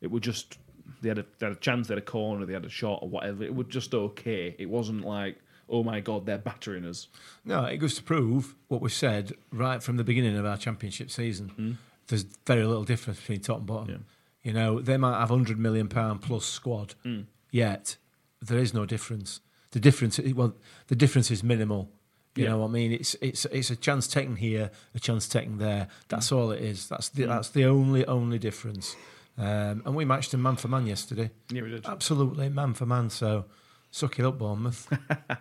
It 0.01 0.11
was 0.11 0.23
just 0.23 0.59
they 1.01 1.09
had 1.09 1.19
a 1.19 1.25
they 1.39 1.47
had 1.47 1.57
a 1.57 1.61
chance, 1.61 1.89
they 1.89 1.95
had 1.95 2.03
a 2.03 2.07
corner, 2.07 2.47
they 2.47 2.53
had 2.53 2.65
a 2.65 2.71
shot 2.71 3.01
or 3.03 3.09
whatever. 3.09 3.45
It 3.45 3.55
was 3.55 3.67
just 3.69 3.95
okay. 3.95 4.55
It 4.59 4.69
wasn't 4.69 5.05
like 5.05 5.39
oh 5.69 5.83
my 5.83 6.01
god, 6.01 6.27
they're 6.27 6.39
battering 6.39 6.85
us. 6.85 7.09
no, 7.45 7.65
it 7.65 7.79
goes 7.79 7.95
to 7.95 8.03
prove 8.03 8.55
what 8.69 8.81
we 8.81 8.91
said 8.91 9.33
right 9.51 9.83
from 9.83 9.97
the 9.97 10.05
beginning 10.05 10.37
of 10.37 10.45
our 10.45 10.57
championship 10.57 11.11
season. 11.11 11.49
Hmm. 11.49 11.73
There's 12.09 12.25
very 12.47 12.65
little 12.65 12.85
difference 12.85 13.21
between 13.21 13.41
top 13.41 13.59
and 13.59 13.67
bottom. 13.67 13.89
Yeah. 13.91 13.97
You 14.43 14.53
know, 14.53 14.81
they 14.81 14.97
might 14.97 15.19
have 15.19 15.29
hundred 15.31 15.59
million 15.59 15.89
pound 15.89 16.21
plus 16.23 16.45
squad, 16.45 16.95
hmm. 17.03 17.23
yet 17.51 17.97
there 18.41 18.59
is 18.59 18.75
no 18.75 18.85
difference. 18.85 19.41
The 19.71 19.81
difference, 19.81 20.19
well, 20.35 20.55
the 20.89 20.97
difference 20.97 21.31
is 21.31 21.43
minimal. 21.43 21.89
You 22.35 22.45
Yeah. 22.45 22.51
know 22.51 22.59
what 22.59 22.69
I 22.69 22.71
mean? 22.73 22.93
It's 22.93 23.15
it's 23.21 23.45
it's 23.47 23.71
a 23.71 23.77
chance 23.77 24.07
taken 24.07 24.37
here, 24.37 24.71
a 24.95 24.99
chance 24.99 25.29
taken 25.29 25.59
there. 25.59 25.89
That's 26.09 26.33
all 26.33 26.51
it 26.51 26.63
is. 26.63 26.89
That's 26.89 27.09
the, 27.11 27.25
that's 27.27 27.51
the 27.51 27.65
only 27.67 28.07
only 28.07 28.39
difference. 28.39 28.97
Um, 29.39 29.83
and 29.87 29.95
we 29.95 30.05
matched 30.05 30.33
him 30.35 30.43
man 30.43 30.57
for 30.57 30.69
man 30.69 30.87
yesterday. 30.87 31.31
Yeah, 31.51 31.63
we 31.63 31.71
did. 31.71 31.87
Absolutely 31.87 32.49
man 32.49 32.75
for 32.75 32.87
man. 32.87 33.11
So 33.11 33.45
suck 33.91 34.19
it 34.19 34.25
up, 34.25 34.39
Bournemouth. 34.39 34.89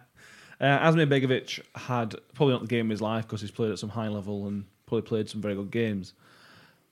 Uh, 0.59 0.77
Asmir 0.91 1.07
Begovic 1.07 1.59
had 1.73 2.13
probably 2.35 2.53
not 2.53 2.61
the 2.61 2.67
game 2.67 2.85
of 2.85 2.91
his 2.91 3.01
life 3.01 3.25
because 3.25 3.41
he's 3.41 3.49
played 3.49 3.71
at 3.71 3.79
some 3.79 3.89
high 3.89 4.07
level 4.07 4.45
and 4.45 4.65
probably 4.85 5.01
played 5.01 5.27
some 5.27 5.41
very 5.41 5.55
good 5.55 5.71
games. 5.71 6.13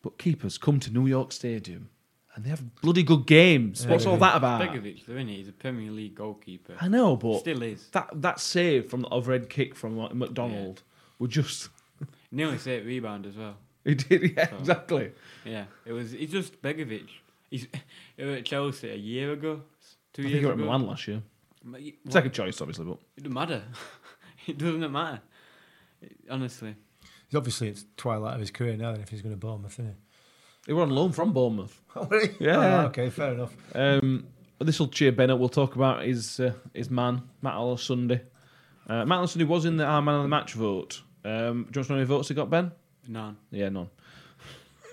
But 0.02 0.18
keepers 0.18 0.58
come 0.58 0.80
to 0.80 0.92
New 0.92 1.06
York 1.06 1.32
Stadium 1.32 1.92
and 2.40 2.46
they 2.46 2.50
have 2.50 2.82
bloody 2.82 3.04
good 3.04 3.26
games. 3.26 3.86
What's 3.86 4.06
all 4.06 4.18
that 4.18 4.38
about? 4.38 4.62
Begovic, 4.62 5.06
though, 5.06 5.14
isn't 5.16 5.28
he? 5.28 5.36
He's 5.38 5.50
a 5.50 5.52
Premier 5.52 5.92
League 5.92 6.16
goalkeeper. 6.16 6.76
I 6.80 6.88
know, 6.88 7.16
but 7.18 7.40
Still 7.40 7.62
is. 7.64 7.88
that 7.92 8.10
that 8.22 8.40
save 8.40 8.90
from 8.90 9.02
the 9.02 9.10
overhead 9.10 9.50
kick 9.50 9.76
from 9.76 9.98
like, 9.98 10.14
MacDonald 10.16 10.84
would 11.20 11.32
just 11.32 11.70
Nearly 12.32 12.58
saved 12.58 12.86
rebound 12.86 13.26
as 13.26 13.36
well. 13.36 13.56
he 13.84 13.96
did 13.96 14.34
yeah 14.38 14.50
So- 14.50 14.58
exactly. 14.58 15.12
Yeah, 15.46 15.66
it 15.86 15.92
was. 15.94 16.14
It's 16.14 16.32
just 16.32 16.62
Begovic. 16.62 17.08
He's 17.50 17.68
he 18.18 18.24
was 18.24 18.38
at 18.38 18.46
Chelsea 18.46 18.90
a 18.90 18.96
year 18.96 19.34
ago, 19.34 19.62
two 20.14 20.22
I 20.22 20.24
think 20.24 20.30
years 20.32 20.40
he 20.42 20.46
were 20.46 20.52
at 20.54 20.58
ago. 20.58 20.66
Milan 20.66 20.88
last 20.88 21.08
year. 21.08 21.22
But 21.64 21.82
he- 21.82 21.98
what- 22.04 22.14
Second 22.14 22.32
choice, 22.32 22.62
obviously, 22.62 22.86
but 22.86 23.00
It 23.18 23.24
doesn't 23.24 23.34
matter. 23.34 23.64
it 24.48 24.58
doesn't 24.58 24.92
matter. 24.92 25.20
Honestly, 26.30 26.76
He's 27.28 27.36
obviously 27.38 27.68
it's 27.68 27.86
twilight 27.98 28.34
of 28.36 28.40
his 28.40 28.50
career 28.52 28.76
now. 28.78 28.92
Then 28.92 29.02
if 29.02 29.10
he's 29.10 29.22
going 29.22 29.34
to 29.36 29.38
Bournemouth, 29.40 29.74
isn't 29.74 29.86
he? 29.88 29.92
They 30.70 30.74
were 30.76 30.84
on 30.84 30.92
loan 30.92 31.12
from 31.12 31.34
Bournemouth. 31.34 31.82
Oh, 31.96 32.06
really? 32.06 32.36
Yeah. 32.40 32.84
Oh, 32.84 32.86
okay, 32.90 33.10
fair 33.10 33.34
enough. 33.34 33.52
Um, 33.74 34.28
this 34.60 34.80
will 34.80 34.90
cheer 34.90 35.12
Ben 35.12 35.32
up. 35.32 35.40
We'll 35.40 35.50
talk 35.50 35.76
about 35.76 36.04
his 36.04 36.40
uh, 36.40 36.54
his 36.72 36.92
man 36.92 37.24
Matt 37.42 37.80
Sunday. 37.80 38.22
Uh, 38.88 39.04
Matt 39.06 39.28
Sunday 39.28 39.46
was 39.46 39.66
in 39.66 39.78
the 39.78 39.86
our 39.86 40.00
man 40.04 40.18
of 40.18 40.22
the 40.22 40.28
match 40.28 40.54
vote. 40.54 41.02
Um, 41.26 41.32
do 41.32 41.32
you 41.32 41.56
want 41.56 41.74
to 41.74 41.80
know 41.80 41.84
how 41.88 41.96
many 41.96 42.06
votes 42.06 42.28
he 42.28 42.36
got, 42.36 42.52
Ben? 42.52 42.72
none. 43.08 43.38
Yeah, 43.50 43.70
none. 43.70 43.90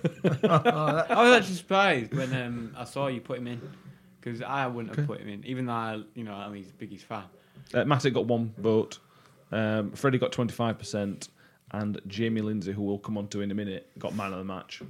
I 0.25 1.23
was 1.23 1.37
actually 1.37 1.56
surprised 1.56 2.14
when 2.14 2.35
um, 2.35 2.75
I 2.75 2.85
saw 2.85 3.09
you 3.09 3.21
put 3.21 3.37
him 3.38 3.49
in 3.49 3.61
because 4.18 4.40
I 4.40 4.66
wouldn't 4.68 4.97
have 4.97 5.06
put 5.06 5.21
him 5.21 5.28
in, 5.28 5.45
even 5.45 5.66
though 5.66 5.73
I, 5.75 6.02
you 6.14 6.25
know, 6.25 6.33
I'm 6.33 6.54
his 6.54 6.73
biggest 6.73 7.04
fan. 7.04 7.25
Uh, 7.75 7.85
Mattock 7.85 8.14
got 8.14 8.25
one 8.25 8.54
vote. 8.56 8.99
Um, 9.52 9.92
Freddie 9.92 10.16
got 10.18 10.33
twenty 10.33 10.54
five 10.54 10.78
percent, 10.78 11.28
and 11.73 12.00
Jamie 12.06 12.40
Lindsay, 12.40 12.73
who 12.73 12.83
we'll 12.83 12.99
come 12.99 13.18
on 13.18 13.28
to 13.28 13.42
in 13.42 13.50
a 13.50 13.54
minute, 13.54 13.90
got 13.99 14.16
man 14.16 14.33
of 14.33 14.38
the 14.38 14.45
match. 14.45 14.80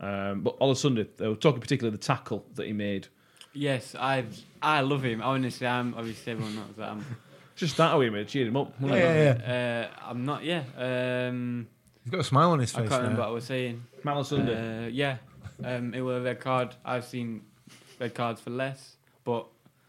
Um, 0.00 0.42
but 0.42 0.58
Olosunde, 0.60 1.06
they 1.16 1.26
were 1.28 1.34
talking 1.34 1.60
particularly 1.60 1.96
the 1.96 2.02
tackle 2.02 2.44
that 2.54 2.66
he 2.66 2.72
made. 2.72 3.08
Yes, 3.52 3.94
I 3.98 4.24
I 4.62 4.80
love 4.82 5.02
him. 5.04 5.20
Honestly, 5.22 5.66
I'm 5.66 5.94
obviously 5.94 6.32
everyone 6.32 6.54
knows 6.56 6.76
that 6.76 6.90
I'm. 6.90 7.04
Just 7.56 7.76
that 7.78 7.98
way, 7.98 8.08
mate, 8.08 8.28
cheered 8.28 8.46
him 8.46 8.56
up. 8.56 8.72
Yeah, 8.78 8.86
wasn't 8.86 9.02
it? 9.02 9.40
yeah, 9.40 9.80
yeah. 9.80 9.88
Uh, 10.04 10.10
I'm 10.10 10.24
not. 10.24 10.44
Yeah. 10.44 10.62
Um, 10.76 11.66
He's 12.04 12.12
got 12.12 12.20
a 12.20 12.24
smile 12.24 12.50
on 12.52 12.60
his 12.60 12.70
face. 12.70 12.86
I 12.86 12.88
can't 12.88 13.02
remember 13.02 13.22
what 13.22 13.28
I 13.28 13.32
was 13.32 13.44
saying. 13.44 13.82
Matt 14.04 14.24
Sunday. 14.26 14.84
Uh, 14.84 14.88
yeah, 14.88 15.16
um, 15.64 15.92
it 15.92 16.00
was 16.00 16.18
a 16.18 16.20
red 16.20 16.38
card. 16.38 16.76
I've 16.84 17.04
seen 17.04 17.42
red 17.98 18.14
cards 18.14 18.40
for 18.40 18.50
less, 18.50 18.96
but 19.24 19.46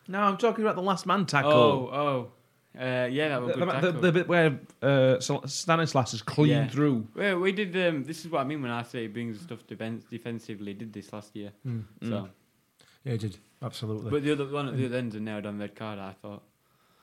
no, 0.07 0.19
I'm 0.19 0.37
talking 0.37 0.63
about 0.63 0.75
the 0.75 0.81
last 0.81 1.05
man 1.05 1.27
tackle. 1.27 1.51
oh, 1.51 1.89
oh, 1.93 2.31
uh, 2.77 3.07
yeah, 3.11 3.29
that 3.29 3.41
was 3.41 3.55
The, 3.55 3.65
good 3.65 3.81
the, 3.81 3.91
the, 3.91 3.99
the 3.99 4.11
bit 4.11 4.27
where 4.27 4.59
uh, 4.81 5.19
Stanislas 5.19 6.13
is 6.13 6.21
clean 6.21 6.49
Yeah. 6.49 6.67
through. 6.67 7.07
well, 7.15 7.39
we 7.39 7.51
did. 7.51 7.75
Um, 7.75 8.03
this 8.03 8.23
is 8.25 8.31
what 8.31 8.41
I 8.41 8.43
mean 8.43 8.61
when 8.61 8.71
I 8.71 8.83
say 8.83 9.01
he 9.03 9.07
brings 9.07 9.41
stuff 9.41 9.65
defen- 9.67 10.07
defensively. 10.09 10.73
Did 10.73 10.93
this 10.93 11.11
last 11.11 11.35
year, 11.35 11.51
Mm. 11.67 11.83
so. 12.03 12.29
Yeah, 13.03 13.11
he 13.13 13.17
did. 13.17 13.37
Absolutely. 13.61 14.11
But 14.11 14.23
the 14.23 14.31
other 14.33 14.45
one 14.47 14.67
at 14.67 14.77
the 14.77 14.85
other 14.85 14.97
end's 14.97 15.15
a 15.15 15.19
nailed 15.19 15.45
on 15.45 15.57
red 15.59 15.75
card. 15.75 15.99
I 15.99 16.13
thought 16.21 16.43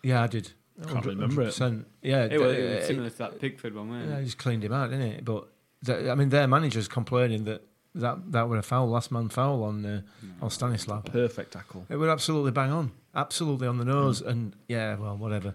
yeah, 0.02 0.23
I 0.23 0.26
did. 0.26 0.52
I 0.80 0.85
can't 0.92 1.06
remember 1.06 1.42
it. 1.42 1.49
100%. 1.49 1.85
Yeah, 2.02 2.25
it 2.30 2.38
was, 2.40 2.54
it 2.56 2.76
was 2.78 2.87
similar 2.87 3.11
to 3.11 3.18
that 3.18 3.40
Pickford 3.40 3.75
one, 3.75 3.88
wasn't 3.88 4.11
Yeah, 4.11 4.16
it? 4.16 4.20
he 4.20 4.25
just 4.26 4.38
cleaned 4.38 4.62
him 4.62 4.73
out, 4.75 4.90
didn't 4.90 5.06
it? 5.06 5.25
But 5.25 5.49
th- 5.85 6.06
I 6.06 6.14
mean, 6.14 6.28
their 6.28 6.46
manager's 6.46 6.87
complaining 6.87 7.44
that 7.44 7.62
that 8.00 8.33
that 8.33 8.49
were 8.49 8.59
a 8.59 8.62
foul, 8.62 8.88
last 8.88 9.11
man 9.11 9.29
foul 9.29 9.62
on 9.65 9.85
uh, 9.85 10.00
on 10.41 10.50
Stanislav. 10.50 11.05
Perfect 11.07 11.53
tackle. 11.53 11.87
It 11.88 11.97
were 11.97 12.11
absolutely 12.11 12.53
bang 12.53 12.71
on, 12.71 12.93
absolutely 13.15 13.67
on 13.67 13.79
the 13.79 13.85
nose, 13.85 14.21
and 14.21 14.55
yeah, 14.69 14.97
well, 14.97 15.17
whatever. 15.17 15.55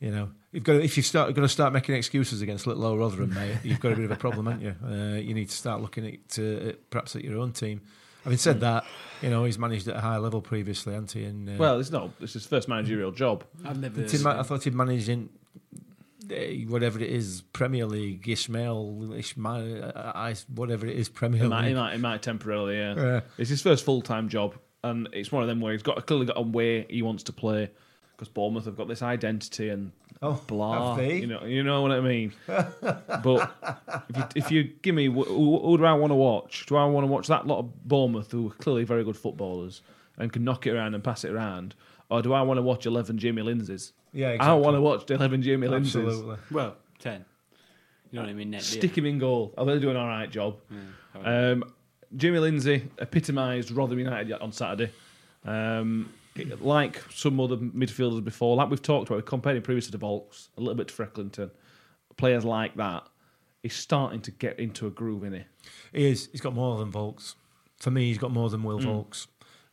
You 0.00 0.10
know, 0.10 0.30
you've 0.50 0.64
got 0.64 0.74
to, 0.74 0.82
if 0.82 0.96
you 0.96 1.02
start 1.02 1.28
going 1.34 1.46
to 1.46 1.48
start 1.52 1.74
making 1.74 1.94
excuses 1.94 2.40
against 2.40 2.66
little 2.66 2.84
old 2.86 2.98
Rotherham, 2.98 3.34
mate, 3.34 3.58
you've 3.62 3.80
got 3.80 3.92
a 3.92 3.96
bit 3.96 4.06
of 4.06 4.10
a 4.10 4.16
problem, 4.16 4.46
haven't 4.46 4.62
you? 4.62 4.74
Uh, 4.82 5.16
you 5.18 5.34
need 5.34 5.50
to 5.50 5.54
start 5.54 5.82
looking 5.82 6.06
at, 6.06 6.38
uh, 6.38 6.68
at 6.70 6.90
perhaps 6.90 7.14
at 7.16 7.22
your 7.22 7.38
own 7.38 7.52
team. 7.52 7.82
Having 8.24 8.38
said 8.38 8.60
that, 8.60 8.84
you 9.20 9.28
know 9.30 9.44
he's 9.44 9.58
managed 9.58 9.88
at 9.88 9.96
a 9.96 10.00
high 10.00 10.16
level 10.16 10.40
previously, 10.40 10.92
hasn't 10.94 11.12
he? 11.12 11.24
And 11.24 11.48
uh, 11.50 11.52
Well, 11.58 11.80
it's 11.80 11.90
not. 11.90 12.10
It's 12.20 12.32
his 12.34 12.46
first 12.46 12.66
managerial 12.68 13.12
job. 13.12 13.44
I've 13.64 13.78
never. 13.78 14.00
Ma- 14.22 14.40
I 14.40 14.42
thought 14.42 14.64
he'd 14.64 14.74
managed 14.74 15.08
in 15.10 15.28
whatever 16.68 16.98
it 17.00 17.10
is, 17.10 17.42
Premier 17.52 17.86
League, 17.86 18.28
Ishmael, 18.28 19.12
Ishmael, 19.14 19.92
I, 19.94 20.34
whatever 20.54 20.86
it 20.86 20.96
is, 20.96 21.08
Premier 21.08 21.48
might, 21.48 21.66
League. 21.66 21.76
might, 21.76 21.92
he 21.92 21.98
might 21.98 22.22
temporarily. 22.22 22.76
Yeah. 22.76 22.94
Yeah. 22.96 23.20
It's 23.38 23.50
his 23.50 23.62
first 23.62 23.84
full 23.84 24.02
time 24.02 24.28
job, 24.28 24.54
and 24.84 25.08
it's 25.12 25.30
one 25.32 25.42
of 25.42 25.48
them 25.48 25.60
where 25.60 25.72
he's 25.72 25.82
got 25.82 26.06
clearly 26.06 26.26
got 26.26 26.38
a 26.38 26.42
way 26.42 26.86
he 26.88 27.02
wants 27.02 27.24
to 27.24 27.32
play. 27.32 27.70
Because 28.16 28.28
Bournemouth 28.28 28.66
have 28.66 28.76
got 28.76 28.86
this 28.86 29.00
identity 29.00 29.70
and 29.70 29.92
Oh, 30.22 30.38
blah. 30.46 30.98
You 30.98 31.26
know, 31.26 31.44
you 31.46 31.62
know 31.62 31.80
what 31.80 31.92
I 31.92 32.00
mean. 32.00 32.34
but 32.46 33.54
if 34.10 34.16
you, 34.16 34.24
if 34.36 34.50
you 34.50 34.64
give 34.82 34.94
me 34.94 35.06
who, 35.06 35.22
who 35.24 35.78
do 35.78 35.84
I 35.86 35.94
want 35.94 36.10
to 36.10 36.14
watch? 36.16 36.66
Do 36.66 36.76
I 36.76 36.84
want 36.84 37.04
to 37.04 37.08
watch 37.10 37.28
that 37.28 37.46
lot 37.46 37.60
of 37.60 37.88
Bournemouth 37.88 38.30
who 38.30 38.48
are 38.48 38.54
clearly 38.54 38.84
very 38.84 39.02
good 39.04 39.16
footballers 39.16 39.80
and 40.18 40.30
can 40.30 40.44
knock 40.44 40.66
it 40.66 40.72
around 40.74 40.94
and 40.94 41.02
pass 41.02 41.24
it 41.24 41.30
around, 41.30 41.74
or 42.10 42.22
do 42.22 42.32
I 42.32 42.42
want 42.42 42.58
to 42.58 42.62
watch 42.62 42.86
eleven 42.86 43.18
Jamie 43.18 43.42
Lindsays? 43.42 43.92
Yeah, 44.12 44.28
I 44.28 44.32
exactly. 44.32 44.60
want 44.62 44.76
to 44.76 44.80
watch 44.80 45.10
eleven 45.10 45.42
Jamie 45.42 45.68
Lindsays. 45.68 45.86
Absolutely. 46.06 46.36
well, 46.50 46.76
ten. 46.98 47.24
You 48.10 48.16
know 48.18 48.22
what 48.24 48.30
I 48.30 48.34
mean? 48.34 48.50
Net, 48.50 48.62
Stick 48.62 48.98
him 48.98 49.06
in 49.06 49.18
goal. 49.18 49.54
I 49.56 49.60
think 49.60 49.68
they're 49.68 49.78
doing 49.80 49.96
an 49.96 50.02
all 50.02 50.08
right 50.08 50.28
job. 50.30 50.56
Um, 51.24 51.62
Jimmy 52.16 52.40
Lindsay 52.40 52.88
epitomised 52.98 53.70
Rotherham 53.70 54.00
United 54.00 54.32
on 54.32 54.50
Saturday. 54.50 54.90
Um, 55.44 56.12
like 56.60 57.00
some 57.12 57.38
other 57.38 57.56
midfielders 57.56 58.24
before, 58.24 58.56
like 58.56 58.68
we've 58.70 58.82
talked 58.82 59.08
about, 59.08 59.16
we 59.16 59.22
compared 59.22 59.56
him 59.56 59.62
previously 59.62 59.92
to 59.92 59.98
Vaulks, 59.98 60.48
a 60.56 60.60
little 60.60 60.74
bit 60.74 60.88
to 60.88 60.94
Frecklington. 60.94 61.50
players 62.16 62.44
like 62.44 62.74
that, 62.76 63.04
he's 63.62 63.74
starting 63.76 64.20
to 64.22 64.30
get 64.32 64.58
into 64.58 64.86
a 64.86 64.90
groove 64.90 65.22
in 65.24 65.34
it. 65.34 65.46
He 65.92 66.08
is. 66.10 66.28
He's 66.32 66.40
got 66.40 66.54
more 66.54 66.78
than 66.78 66.90
Vaulks. 66.90 67.34
For 67.78 67.90
me, 67.90 68.08
he's 68.08 68.18
got 68.18 68.30
more 68.32 68.50
than 68.50 68.62
Will 68.64 68.80
Mm. 68.80 68.84
Vaulks. 68.86 69.26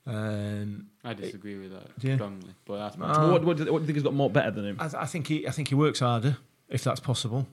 Um, 0.07 0.87
I 1.03 1.13
disagree 1.13 1.57
with 1.57 1.71
that 1.71 1.89
Yeah. 2.01 2.15
strongly, 2.15 2.53
but 2.65 2.77
that's 2.77 2.97
my 2.97 3.11
Uh, 3.11 3.31
what, 3.31 3.43
what, 3.43 3.57
do 3.57 3.65
you- 3.65 3.73
what 3.73 3.79
do 3.79 3.83
you 3.83 3.87
think 3.87 3.95
he's 3.97 4.03
got 4.03 4.13
more 4.13 4.29
better 4.29 4.51
than 4.51 4.65
him? 4.65 4.77
I, 4.79 4.89
I 5.01 5.05
think 5.05 5.27
he. 5.27 5.47
I 5.47 5.51
think 5.51 5.67
he 5.67 5.75
works 5.75 5.99
harder, 5.99 6.37
if 6.69 6.83
that's 6.83 6.99
possible. 7.01 7.47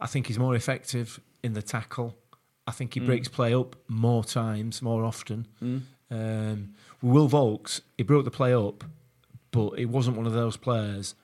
I 0.00 0.06
think 0.06 0.26
he's 0.28 0.38
more 0.38 0.54
effective 0.54 1.20
in 1.42 1.52
the 1.52 1.62
tackle. 1.62 2.16
I 2.66 2.70
think 2.72 2.94
he 2.94 3.00
breaks 3.00 3.28
play 3.28 3.54
up 3.54 3.76
more 3.88 4.24
times, 4.24 4.80
more 4.82 5.04
often. 5.04 5.46
Um, 6.10 6.74
Will 7.02 7.28
Vaulks, 7.28 7.80
he 7.96 8.02
broke 8.04 8.24
the 8.24 8.30
play 8.30 8.54
up, 8.54 8.84
but 9.50 9.78
he 9.78 9.84
wasn't 9.84 10.16
one 10.16 10.26
of 10.26 10.32
those 10.32 10.56
players 10.56 11.14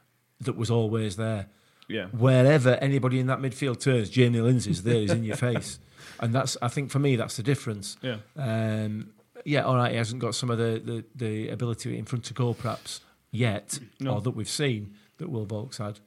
that 0.41 0.57
was 0.57 0.71
always 0.71 1.17
there. 1.17 1.47
Yeah. 1.88 2.07
Wherever 2.07 2.71
anybody 2.76 3.19
in 3.21 3.26
that 3.29 3.41
midfield 3.41 3.81
turns, 3.81 4.09
Jamie 4.11 4.41
Lindsay's 4.41 4.83
there, 4.83 5.00
he's 5.00 5.11
in 5.12 5.25
your 5.25 5.37
face, 5.37 5.79
and 6.21 6.35
that's. 6.35 6.57
I 6.62 6.69
think 6.69 6.91
for 6.91 6.99
me, 6.99 7.17
that's 7.17 7.37
the 7.37 7.43
difference. 7.43 7.97
Yeah. 8.03 8.17
Um, 8.37 9.11
yeah, 9.45 9.63
all 9.63 9.77
right, 9.77 9.91
he 9.93 9.97
hasn't 9.97 10.21
got 10.21 10.35
some 10.35 10.51
of 10.51 10.59
the, 10.59 10.81
the, 10.85 11.05
the 11.15 11.49
ability 11.51 11.97
in 11.99 12.05
front 12.05 12.25
to 12.27 12.35
goal 12.35 12.55
perhaps 12.55 13.01
yet, 13.31 13.79
No. 14.01 14.15
or 14.15 14.21
that 14.21 14.31
we've 14.31 14.49
seen 14.49 14.95
that 15.19 15.29
Will 15.31 15.47
Vaulks 15.47 15.79
had. 15.79 16.01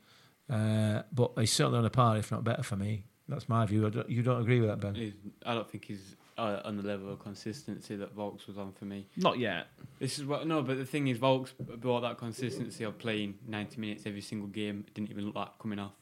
Uh, 0.49 1.03
but 1.13 1.31
he's 1.37 1.51
certainly 1.51 1.79
on 1.79 1.85
a 1.85 1.89
par, 1.89 2.17
if 2.17 2.31
not 2.31 2.43
better, 2.43 2.63
for 2.63 2.75
me. 2.75 3.03
That's 3.27 3.49
my 3.49 3.65
view. 3.65 3.85
I 3.87 3.89
don't, 3.89 4.09
you 4.09 4.23
don't 4.23 4.41
agree 4.41 4.59
with 4.61 4.69
that, 4.69 4.79
Ben? 4.79 4.95
He's- 4.95 5.13
I 5.45 5.53
don't 5.53 5.69
think 5.69 5.85
he's 5.85 6.15
uh, 6.37 6.61
on 6.63 6.77
the 6.77 6.83
level 6.83 7.11
of 7.11 7.19
consistency 7.19 7.95
that 7.97 8.15
Vaulks 8.15 8.47
was 8.47 8.57
on 8.57 8.71
for 8.71 8.85
me. 8.85 9.07
Not 9.17 9.39
yet. 9.39 9.67
This 9.99 10.17
is 10.19 10.25
what 10.25 10.47
no, 10.47 10.61
but 10.61 10.77
the 10.77 10.85
thing 10.85 11.07
is, 11.07 11.17
Vaulks 11.17 11.49
brought 11.57 12.01
that 12.01 12.17
consistency 12.17 12.83
of 12.85 12.97
playing 12.99 13.35
ninety 13.47 13.81
minutes 13.81 14.03
every 14.05 14.21
single 14.21 14.47
game. 14.47 14.85
It 14.87 14.93
didn't 14.93 15.09
even 15.09 15.25
look 15.25 15.35
like 15.35 15.57
coming 15.59 15.79
off, 15.79 15.93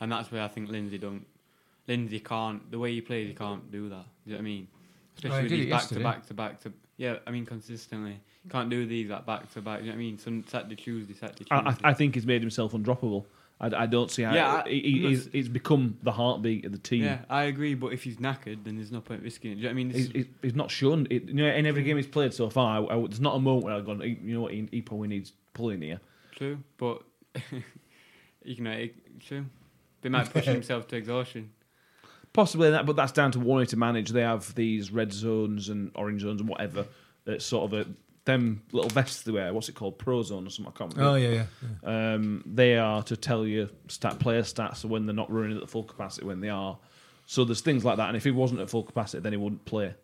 and 0.00 0.12
that's 0.12 0.30
where 0.30 0.42
I 0.42 0.48
think 0.48 0.68
Lindsay 0.68 0.98
don't. 0.98 1.24
Lindsay 1.88 2.20
can't 2.20 2.70
the 2.70 2.78
way 2.78 2.92
he 2.92 3.00
plays. 3.00 3.28
He 3.28 3.34
can't 3.34 3.70
do 3.72 3.88
that. 3.88 4.04
Do 4.24 4.30
you 4.30 4.32
know 4.32 4.36
what 4.36 4.40
I 4.40 4.44
mean? 4.44 4.68
Especially 5.16 5.38
Oh, 5.38 5.42
with 5.42 5.50
these 5.50 5.70
back 5.70 5.88
to 5.88 6.00
back 6.00 6.26
to 6.26 6.34
back 6.34 6.60
to. 6.60 6.72
Yeah, 6.96 7.16
I 7.26 7.30
mean 7.30 7.46
consistently. 7.46 8.20
Can't 8.50 8.70
do 8.70 8.86
these 8.86 9.08
like 9.10 9.24
back 9.26 9.50
to 9.52 9.60
back. 9.60 9.80
You 9.80 9.86
know 9.86 9.92
what 9.92 9.96
I 9.96 9.98
mean? 9.98 10.18
Some 10.18 10.44
Saturday, 10.46 10.76
Tuesday, 10.76 11.14
Saturday, 11.14 11.44
Tuesday. 11.44 11.54
I, 11.84 11.90
I, 11.90 11.94
think 11.94 12.14
he's 12.14 12.26
made 12.26 12.40
himself 12.42 12.72
undroppable. 12.72 13.24
I, 13.60 13.66
I 13.82 13.86
don't 13.86 14.10
see 14.10 14.22
how. 14.22 14.34
Yeah, 14.34 14.62
I- 14.64 14.68
he, 14.68 14.80
he- 14.80 15.06
he's, 15.08 15.28
he's 15.32 15.48
become 15.48 15.96
the 16.02 16.10
heartbeat 16.12 16.64
of 16.64 16.72
the 16.72 16.78
team. 16.78 17.04
yeah, 17.04 17.18
I 17.30 17.44
agree. 17.44 17.74
But 17.74 17.88
if 17.92 18.02
he's 18.02 18.16
knackered, 18.16 18.64
then 18.64 18.76
there's 18.76 18.90
no 18.90 19.00
point 19.00 19.22
risking 19.22 19.52
it. 19.52 19.54
Do 19.56 19.60
you 19.60 19.64
know 19.64 19.70
what 19.70 19.72
I 19.72 19.74
mean? 19.76 19.90
He's, 19.90 20.10
is- 20.10 20.26
he's, 20.42 20.54
not 20.54 20.70
shown. 20.72 21.06
It, 21.08 21.24
you 21.28 21.34
know, 21.34 21.46
in 21.46 21.66
every 21.66 21.84
game 21.84 21.96
he's 21.96 22.06
played 22.06 22.34
so 22.34 22.50
far, 22.50 22.90
I, 22.90 22.96
there's 22.98 23.20
not 23.20 23.36
a 23.36 23.40
moment 23.40 23.64
where 23.66 23.74
I've 23.74 23.86
gone, 23.86 24.00
"He- 24.00 24.18
you 24.24 24.34
know 24.34 24.40
what, 24.42 24.52
he, 24.52 24.68
he 24.72 24.82
probably 24.82 25.08
needs 25.08 25.32
pulling 25.54 25.82
here. 25.82 26.00
True, 26.32 26.58
but 26.78 27.02
you 28.44 28.62
know, 28.62 28.72
it, 28.72 29.20
true. 29.20 29.46
They 30.02 30.08
might 30.08 30.30
push 30.32 30.44
himself 30.46 30.88
to 30.88 30.96
exhaustion. 30.96 31.50
Possibly 32.32 32.70
that, 32.70 32.86
but 32.86 32.96
that's 32.96 33.12
down 33.12 33.30
to 33.32 33.40
wanting 33.40 33.66
to 33.68 33.76
manage. 33.76 34.10
They 34.10 34.22
have 34.22 34.54
these 34.54 34.90
red 34.90 35.12
zones 35.12 35.68
and 35.68 35.90
orange 35.94 36.22
zones 36.22 36.40
and 36.40 36.48
whatever. 36.48 36.86
It's 37.26 37.44
sort 37.44 37.72
of 37.72 37.78
a 37.86 37.90
them 38.24 38.62
little 38.72 38.88
vests 38.88 39.22
they 39.22 39.32
wear. 39.32 39.52
What's 39.52 39.68
it 39.68 39.74
called? 39.74 39.98
Pro 39.98 40.22
zone 40.22 40.46
or 40.46 40.50
something. 40.50 40.72
I 40.74 40.78
can't 40.78 40.94
remember. 40.96 41.12
Oh, 41.12 41.16
yeah, 41.16 41.44
yeah. 41.84 42.12
Um, 42.14 42.42
they 42.46 42.78
are 42.78 43.02
to 43.02 43.16
tell 43.16 43.44
you 43.46 43.68
stat 43.88 44.18
player 44.20 44.42
stats 44.42 44.84
when 44.84 45.06
they're 45.06 45.14
not 45.14 45.30
running 45.32 45.56
at 45.56 45.60
the 45.60 45.66
full 45.66 45.82
capacity 45.82 46.24
when 46.26 46.40
they 46.40 46.48
are. 46.48 46.78
So 47.26 47.44
there's 47.44 47.60
things 47.62 47.84
like 47.84 47.96
that. 47.96 48.08
And 48.08 48.16
if 48.16 48.22
he 48.24 48.30
wasn't 48.30 48.60
at 48.60 48.70
full 48.70 48.84
capacity, 48.84 49.20
then 49.22 49.32
he 49.32 49.36
wouldn't 49.38 49.64
play. 49.64 49.94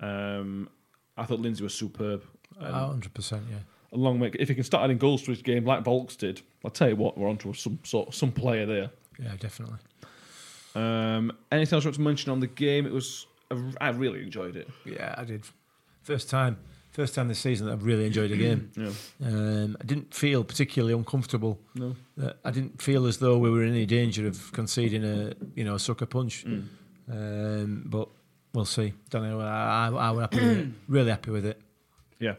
Um, 0.00 0.68
I 1.16 1.24
thought 1.24 1.40
Lindsay 1.40 1.62
was 1.64 1.74
superb. 1.74 2.22
Um, 2.60 2.74
Oh, 2.74 2.94
100%, 2.98 3.40
yeah. 3.50 3.56
a 3.92 3.96
long 3.96 4.20
way. 4.20 4.30
If 4.38 4.48
he 4.48 4.54
can 4.54 4.64
start 4.64 4.84
adding 4.84 4.98
goals 4.98 5.22
to 5.22 5.30
his 5.30 5.42
game 5.42 5.64
like 5.64 5.82
Vaulks 5.84 6.16
did, 6.16 6.42
I'll 6.64 6.70
tell 6.70 6.88
you 6.88 6.96
what, 6.96 7.16
we're 7.18 7.28
onto 7.28 7.52
some 7.54 7.78
sort 7.84 8.14
some 8.14 8.32
player 8.32 8.66
there. 8.66 8.90
Yeah, 9.18 9.32
definitely. 9.38 9.78
Um, 10.76 11.32
anything 11.50 11.76
else 11.76 11.84
you 11.84 11.88
want 11.88 11.94
to 11.96 12.00
mention 12.02 12.30
on 12.32 12.40
the 12.40 12.46
game? 12.46 12.86
It 12.86 12.92
was 12.92 13.26
I 13.80 13.90
really 13.90 14.22
enjoyed 14.22 14.56
it. 14.56 14.68
Yeah, 14.84 15.14
I 15.16 15.24
did. 15.24 15.44
First 16.02 16.28
time. 16.30 16.58
First 16.90 17.14
time 17.14 17.28
this 17.28 17.38
season 17.38 17.66
that 17.66 17.74
I've 17.74 17.84
really 17.84 18.06
enjoyed 18.06 18.30
a 18.30 18.36
game. 18.36 18.70
Yeah. 18.76 18.92
Um, 19.28 19.76
I 19.80 19.84
didn't 19.84 20.14
feel 20.14 20.44
particularly 20.44 20.94
uncomfortable. 20.94 21.58
No. 21.74 21.94
Uh, 22.20 22.32
I 22.44 22.50
didn't 22.50 22.80
feel 22.80 23.06
as 23.06 23.18
though 23.18 23.36
we 23.38 23.50
were 23.50 23.62
in 23.62 23.70
any 23.70 23.86
danger 23.86 24.26
of 24.26 24.50
conceding 24.52 25.04
a 25.04 25.32
you 25.54 25.64
know 25.64 25.74
a 25.74 25.78
sucker 25.78 26.06
punch. 26.06 26.44
Mm. 26.46 26.64
Um, 27.10 27.82
but 27.86 28.08
we'll 28.52 28.64
see. 28.64 28.92
Don't 29.10 29.28
know. 29.28 29.40
I, 29.40 29.88
I, 29.88 30.08
I 30.08 30.10
was 30.10 30.22
happy 30.22 30.36
with 30.40 30.58
it. 30.58 30.68
Really 30.88 31.10
happy 31.10 31.30
with 31.30 31.46
it. 31.46 31.60
Yeah. 32.18 32.34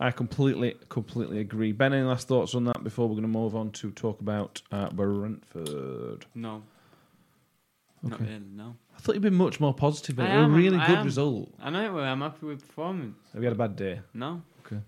I 0.00 0.10
completely, 0.10 0.74
completely 0.88 1.38
agree. 1.38 1.70
Ben, 1.70 1.92
any 1.92 2.02
last 2.02 2.26
thoughts 2.26 2.56
on 2.56 2.64
that 2.64 2.82
before 2.82 3.06
we're 3.06 3.14
going 3.14 3.22
to 3.22 3.28
move 3.28 3.54
on 3.54 3.70
to 3.70 3.92
talk 3.92 4.20
about 4.20 4.60
uh, 4.72 4.90
Brentford? 4.90 6.26
No. 6.34 6.64
Not 8.02 8.14
Okay. 8.20 8.24
really, 8.32 8.44
no. 8.54 8.76
I 8.96 9.00
thought 9.00 9.14
you'd 9.14 9.22
been 9.22 9.34
much 9.34 9.60
more 9.60 9.72
positive. 9.74 10.18
I 10.18 10.22
It 10.24 10.26
was 10.26 10.34
a 10.34 10.38
am, 10.44 10.54
really 10.54 10.76
I 10.78 10.86
good 10.86 10.98
am. 10.98 11.04
result. 11.06 11.54
I 11.60 11.70
know, 11.70 11.94
well, 11.94 12.04
I'm 12.04 12.20
happy 12.20 12.46
with 12.46 12.66
performance. 12.66 13.16
Have 13.32 13.42
you 13.42 13.46
had 13.48 13.54
a 13.54 13.58
bad 13.58 13.76
day? 13.76 14.00
No, 14.14 14.42
Okay. 14.66 14.80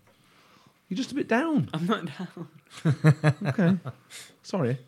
You're 0.88 0.96
just 0.96 1.12
a 1.12 1.14
bit 1.14 1.28
down. 1.28 1.68
I'm 1.74 1.86
not 1.86 2.06
down. 2.06 2.48
okay. 3.46 3.76
Sorry. 4.42 4.78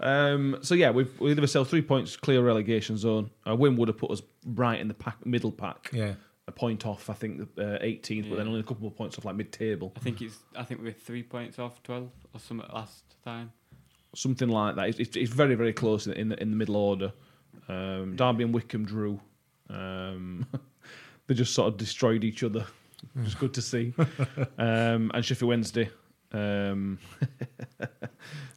Um, 0.00 0.58
so 0.62 0.74
yeah, 0.74 0.90
we've 0.90 1.10
we 1.20 1.28
leave 1.30 1.38
ourselves 1.40 1.70
three 1.70 1.82
points 1.82 2.16
clear 2.16 2.40
relegation 2.42 2.96
zone. 2.96 3.30
A 3.46 3.54
win 3.54 3.76
would 3.76 3.88
have 3.88 3.96
put 3.98 4.10
us 4.10 4.22
right 4.44 4.78
in 4.80 4.88
the 4.88 4.94
pack, 4.94 5.24
middle 5.26 5.52
pack. 5.52 5.90
Yeah. 5.92 6.14
A 6.46 6.52
point 6.52 6.86
off, 6.86 7.10
I 7.10 7.12
think, 7.14 7.42
uh, 7.58 7.78
18th, 7.82 8.30
but 8.30 8.36
then 8.36 8.46
Yeah. 8.46 8.50
only 8.52 8.60
a 8.60 8.62
couple 8.62 8.86
of 8.88 8.96
points 8.96 9.18
off 9.18 9.24
like 9.26 9.36
mid-table, 9.36 9.92
I 9.96 10.00
think 10.00 10.22
it's. 10.22 10.38
I 10.56 10.62
think 10.64 10.80
we're 10.82 10.92
three 10.92 11.22
points 11.22 11.58
off 11.58 11.82
twelve 11.82 12.10
or 12.32 12.40
something 12.40 12.66
last 12.72 13.04
time. 13.24 13.52
something 14.14 14.48
like 14.48 14.76
that. 14.76 14.88
It's, 14.88 14.98
it's, 14.98 15.16
it's 15.16 15.30
very, 15.32 15.54
very 15.56 15.72
close 15.74 16.06
in, 16.06 16.14
in 16.14 16.28
the 16.30 16.40
in 16.42 16.50
the 16.50 16.56
middle 16.56 16.76
order. 16.76 17.12
Um, 17.68 18.16
Derby 18.16 18.44
and 18.44 18.52
Wycombe 18.54 18.84
drew. 18.84 19.20
Um, 19.70 20.46
they 21.26 21.34
just 21.34 21.54
sort 21.54 21.68
of 21.68 21.76
destroyed 21.76 22.24
each 22.24 22.42
other. 22.42 22.64
It's 23.24 23.34
good 23.34 23.54
to 23.54 23.62
see. 23.62 23.94
Um, 24.58 25.12
and 25.14 25.24
Sheffield 25.24 25.48
Wednesday, 25.50 25.88
um, 26.32 26.98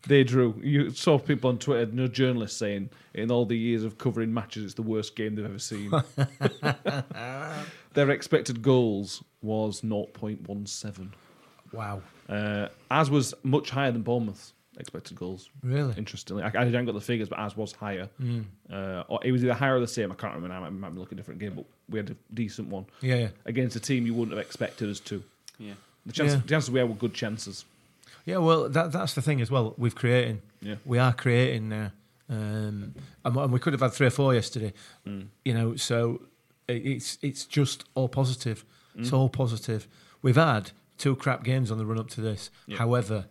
they 0.08 0.24
drew. 0.24 0.60
You 0.64 0.90
saw 0.90 1.20
people 1.20 1.52
on 1.52 1.60
Twitter, 1.60 1.92
no 1.92 2.08
journalists 2.08 2.58
saying, 2.58 2.90
in 3.14 3.30
all 3.30 3.46
the 3.46 3.58
years 3.58 3.84
of 3.84 4.00
covering 4.00 4.34
matches, 4.34 4.64
it's 4.66 4.74
the 4.74 4.82
worst 4.82 5.16
game 5.16 5.36
they've 5.36 5.46
ever 5.46 5.60
seen. 5.60 5.92
Their 7.94 8.10
expected 8.10 8.62
goals 8.62 9.24
was 9.44 9.82
0.17, 9.82 11.10
Wow. 11.72 12.02
uh, 12.30 12.68
as 12.90 13.10
was 13.12 13.34
much 13.44 13.70
higher 13.70 13.92
than 13.92 14.02
Bournemouth's 14.02 14.54
expected 14.80 15.18
goals. 15.18 15.50
Really? 15.64 15.94
Interestingly, 15.98 16.44
I, 16.44 16.48
I 16.48 16.66
haven't 16.66 16.86
got 16.86 16.94
the 16.94 17.02
figures, 17.02 17.30
but 17.30 17.40
as 17.40 17.56
was 17.58 17.72
higher. 17.74 18.10
Uh, 18.72 19.04
or 19.08 19.20
it 19.24 19.32
was 19.32 19.44
either 19.44 19.54
higher 19.54 19.76
or 19.76 19.80
the 19.80 19.88
same. 19.88 20.12
I 20.12 20.16
can't 20.16 20.34
remember. 20.34 20.54
now. 20.60 20.66
I 20.66 20.70
might 20.70 20.90
be 20.94 21.00
looking 21.00 21.18
at 21.18 21.20
a 21.20 21.22
different 21.24 21.40
game, 21.40 21.54
but 21.56 21.66
we 21.90 22.00
had 22.00 22.10
a 22.10 22.16
decent 22.34 22.70
one 22.70 22.86
Yeah, 23.02 23.16
yeah. 23.16 23.28
against 23.46 23.76
a 23.76 23.80
team 23.80 24.06
you 24.06 24.14
wouldn't 24.14 24.36
have 24.38 24.46
expected 24.46 24.90
us 24.90 25.00
to. 25.02 25.24
Yeah. 25.60 25.74
The 26.06 26.14
chances, 26.14 26.36
Yeah. 26.36 26.42
the 26.42 26.48
chances 26.48 26.72
we 26.72 26.80
had 26.80 26.90
were 26.90 26.96
good 26.96 27.14
chances. 27.14 27.66
Yeah, 28.26 28.38
well, 28.38 28.70
that, 28.70 28.92
that's 28.92 29.14
the 29.14 29.22
thing 29.22 29.42
as 29.42 29.50
well. 29.52 29.74
We've 29.78 29.96
creating. 29.96 30.42
Yeah. 30.62 30.76
We 30.86 31.00
are 31.00 31.14
creating 31.14 31.70
now. 31.70 31.92
Um, 32.30 32.94
and, 33.26 33.36
and 33.36 33.52
we 33.52 33.60
could 33.60 33.74
have 33.74 33.82
had 33.82 33.92
three 33.94 34.08
or 34.08 34.12
four 34.12 34.34
yesterday. 34.34 34.74
Mm. 35.06 35.28
You 35.44 35.54
know, 35.54 35.76
so 35.76 36.22
it's 36.68 37.18
it's 37.22 37.44
just 37.46 37.84
all 37.94 38.08
positive. 38.08 38.64
Mm. 38.96 39.02
It's 39.02 39.12
all 39.12 39.28
positive. 39.28 39.88
We've 40.22 40.36
had 40.38 40.72
two 40.98 41.16
crap 41.18 41.44
games 41.44 41.72
on 41.72 41.78
the 41.78 41.86
run 41.86 42.00
up 42.00 42.10
to 42.12 42.22
this. 42.22 42.50
Yeah. 42.68 42.78
However, 42.78 43.26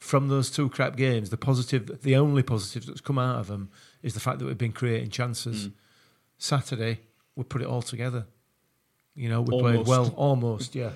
from 0.00 0.28
those 0.28 0.50
two 0.50 0.68
crap 0.70 0.96
games, 0.96 1.30
the 1.30 1.36
positive, 1.36 2.02
the 2.02 2.16
only 2.16 2.42
positive 2.42 2.86
that's 2.86 3.02
come 3.02 3.18
out 3.18 3.38
of 3.38 3.46
them 3.46 3.70
is 4.02 4.14
the 4.14 4.20
fact 4.20 4.38
that 4.38 4.46
we've 4.46 4.58
been 4.58 4.72
creating 4.72 5.10
chances. 5.10 5.68
Mm. 5.68 5.72
Saturday, 6.38 7.00
we 7.36 7.44
put 7.44 7.60
it 7.60 7.68
all 7.68 7.82
together. 7.82 8.26
You 9.14 9.28
know, 9.28 9.42
we 9.42 9.54
Almost. 9.54 9.74
played 9.74 9.86
well, 9.86 10.14
almost, 10.16 10.74
yeah. 10.74 10.90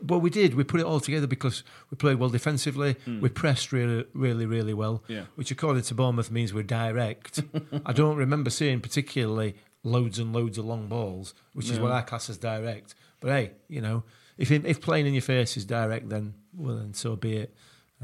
But 0.00 0.18
we 0.18 0.30
did. 0.30 0.54
We 0.54 0.62
put 0.62 0.78
it 0.78 0.86
all 0.86 1.00
together 1.00 1.26
because 1.26 1.64
we 1.90 1.96
played 1.96 2.16
well 2.18 2.28
defensively. 2.28 2.94
We 3.20 3.28
pressed 3.28 3.72
really, 3.72 4.04
really, 4.14 4.46
really 4.46 4.74
well. 4.74 5.02
Yeah. 5.08 5.24
Which, 5.34 5.50
according 5.50 5.82
to 5.84 5.94
Bournemouth, 5.94 6.30
means 6.30 6.54
we're 6.54 6.62
direct. 6.62 7.42
I 7.86 7.92
don't 7.92 8.16
remember 8.16 8.50
seeing 8.50 8.80
particularly 8.80 9.56
loads 9.82 10.20
and 10.20 10.32
loads 10.32 10.58
of 10.58 10.66
long 10.66 10.86
balls, 10.86 11.34
which 11.54 11.68
is 11.68 11.80
what 11.80 11.90
I 11.90 12.02
class 12.02 12.30
as 12.30 12.38
direct. 12.38 12.94
But 13.18 13.30
hey, 13.30 13.50
you 13.68 13.80
know, 13.80 14.04
if 14.38 14.50
if 14.50 14.80
playing 14.80 15.06
in 15.06 15.14
your 15.14 15.22
face 15.22 15.56
is 15.56 15.64
direct, 15.64 16.08
then 16.08 16.34
well, 16.56 16.76
then 16.76 16.94
so 16.94 17.16
be 17.16 17.36
it. 17.38 17.54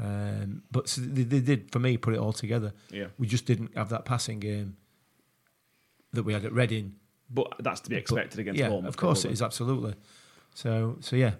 Um, 0.01 0.63
but 0.71 0.87
so 0.87 1.01
they, 1.01 1.23
they 1.23 1.39
did 1.41 1.71
for 1.71 1.79
me 1.79 1.97
put 1.97 2.13
it 2.13 2.19
all 2.19 2.33
together. 2.33 2.73
Yeah. 2.89 3.07
We 3.17 3.27
just 3.27 3.45
didn't 3.45 3.75
have 3.75 3.89
that 3.89 4.05
passing 4.05 4.39
game 4.39 4.77
that 6.13 6.23
we 6.23 6.33
had 6.33 6.45
at 6.45 6.53
Reading. 6.53 6.95
But 7.29 7.53
that's 7.59 7.81
to 7.81 7.89
be 7.89 7.95
expected 7.95 8.39
against 8.39 8.59
yeah, 8.59 8.69
Bournemouth. 8.69 8.89
of 8.89 8.97
course 8.97 9.21
probably. 9.21 9.31
it 9.31 9.33
is 9.33 9.41
absolutely. 9.41 9.93
So 10.55 10.97
so 11.01 11.15
yeah, 11.15 11.33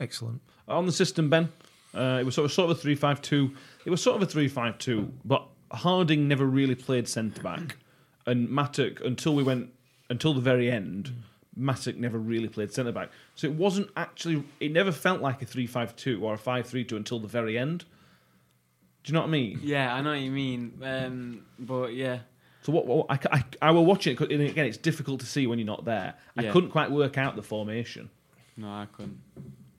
excellent. 0.00 0.40
On 0.68 0.86
the 0.86 0.92
system, 0.92 1.28
Ben, 1.28 1.48
uh, 1.94 2.18
it 2.20 2.24
was 2.24 2.34
sort 2.34 2.46
of, 2.46 2.52
sort 2.52 2.70
of 2.70 2.78
a 2.78 2.80
3 2.80 2.94
5 2.94 3.20
2. 3.20 3.50
It 3.84 3.90
was 3.90 4.02
sort 4.02 4.16
of 4.16 4.22
a 4.22 4.26
3 4.26 4.48
5 4.48 4.78
2, 4.78 5.12
but 5.24 5.46
Harding 5.72 6.28
never 6.28 6.44
really 6.44 6.74
played 6.74 7.08
centre 7.08 7.42
back. 7.42 7.76
And 8.26 8.48
Mattock, 8.48 9.00
until 9.04 9.34
we 9.34 9.42
went, 9.42 9.70
until 10.08 10.34
the 10.34 10.40
very 10.40 10.70
end, 10.70 11.12
Mattock 11.56 11.96
never 11.96 12.18
really 12.18 12.48
played 12.48 12.72
centre 12.72 12.92
back. 12.92 13.10
So 13.34 13.46
it 13.46 13.54
wasn't 13.54 13.90
actually, 13.96 14.44
it 14.60 14.72
never 14.72 14.92
felt 14.92 15.20
like 15.20 15.42
a 15.42 15.46
3 15.46 15.66
5 15.66 15.94
2 15.96 16.24
or 16.24 16.34
a 16.34 16.38
5 16.38 16.66
3 16.66 16.84
2 16.84 16.96
until 16.96 17.18
the 17.18 17.28
very 17.28 17.58
end. 17.58 17.84
Do 19.04 19.10
you 19.10 19.14
know 19.14 19.20
what 19.20 19.26
I 19.28 19.30
mean? 19.30 19.60
Yeah, 19.62 19.92
I 19.94 20.00
know 20.00 20.10
what 20.10 20.20
you 20.20 20.30
mean. 20.30 20.78
Um, 20.82 21.42
but 21.58 21.92
yeah, 21.92 22.20
So 22.62 22.72
what? 22.72 22.86
what 22.86 23.06
I, 23.10 23.18
I, 23.32 23.44
I 23.60 23.70
will 23.72 23.84
watch 23.84 24.06
it 24.06 24.16
'cause- 24.16 24.28
and 24.30 24.40
again. 24.40 24.66
It's 24.66 24.76
difficult 24.78 25.20
to 25.20 25.26
see 25.26 25.46
when 25.46 25.58
you're 25.58 25.66
not 25.66 25.84
there. 25.84 26.14
I 26.36 26.42
Yeah. 26.44 26.52
couldn't 26.52 26.70
quite 26.70 26.90
work 26.90 27.18
out 27.18 27.34
the 27.36 27.42
formation. 27.42 28.10
No, 28.56 28.68
I 28.68 28.86
couldn't. 28.92 29.18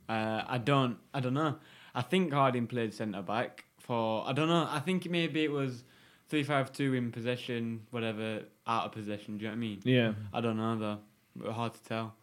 Uh, 0.09 0.43
I 0.45 0.57
don't. 0.57 0.97
I 1.13 1.21
don't 1.21 1.33
know. 1.33 1.55
I 1.95 2.01
think 2.01 2.33
Harding 2.33 2.67
played 2.67 2.93
centre 2.93 3.21
back 3.21 3.63
for. 3.79 4.27
I 4.27 4.33
don't 4.33 4.49
know. 4.49 4.67
I 4.69 4.79
think 4.79 5.09
maybe 5.09 5.43
it 5.43 5.51
was 5.51 5.83
three 6.27 6.43
five 6.43 6.73
two 6.73 6.93
in 6.93 7.11
possession, 7.11 7.85
whatever 7.91 8.41
out 8.67 8.85
of 8.87 8.91
possession. 8.91 9.37
Do 9.37 9.45
you 9.45 9.51
know 9.51 9.53
what 9.53 9.57
I 9.57 9.59
mean? 9.59 9.79
Yeah. 9.85 10.13
I 10.33 10.41
don't 10.41 10.57
know 10.57 10.77
though. 10.77 10.99
Hard 11.51 11.73
to 11.73 11.83
tell. 11.83 12.13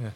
Yeah. 0.00 0.10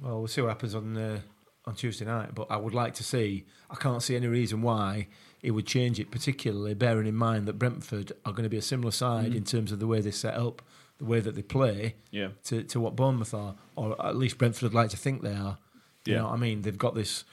Well, 0.00 0.18
we'll 0.18 0.28
see 0.28 0.40
what 0.40 0.48
happens 0.48 0.74
on 0.74 0.96
uh, 0.96 1.20
on 1.66 1.74
Tuesday 1.74 2.04
night. 2.04 2.34
But 2.34 2.50
I 2.50 2.56
would 2.56 2.74
like 2.74 2.94
to 2.94 3.04
see. 3.04 3.44
I 3.70 3.74
can't 3.76 4.02
see 4.02 4.16
any 4.16 4.26
reason 4.26 4.62
why 4.62 5.06
he 5.42 5.50
would 5.50 5.66
change 5.66 5.98
it, 6.00 6.10
particularly 6.10 6.74
bearing 6.74 7.06
in 7.06 7.14
mind 7.14 7.46
that 7.46 7.58
Brentford 7.58 8.12
are 8.26 8.32
going 8.32 8.42
to 8.42 8.48
be 8.50 8.58
a 8.58 8.62
similar 8.62 8.90
side 8.90 9.34
in 9.34 9.44
terms 9.44 9.72
of 9.72 9.78
the 9.78 9.86
way 9.86 10.00
they 10.02 10.10
set 10.10 10.34
up, 10.34 10.60
the 10.98 11.06
way 11.06 11.18
that 11.20 11.34
they 11.34 11.40
play 11.42 11.94
Yeah. 12.10 12.28
to, 12.44 12.62
to 12.64 12.78
what 12.80 12.94
Bournemouth 12.94 13.32
are, 13.32 13.54
or 13.74 13.96
at 14.04 14.16
least 14.16 14.36
Brentford 14.36 14.64
would 14.64 14.74
like 14.74 14.90
to 14.90 14.98
think 14.98 15.22
they 15.22 15.32
are. 15.34 15.56
You 16.04 16.12
Yeah. 16.12 16.18
know 16.18 16.24
what 16.26 16.34
I 16.34 16.36
mean? 16.36 16.60
They've 16.60 16.76
got 16.76 16.94
this. 16.94 17.24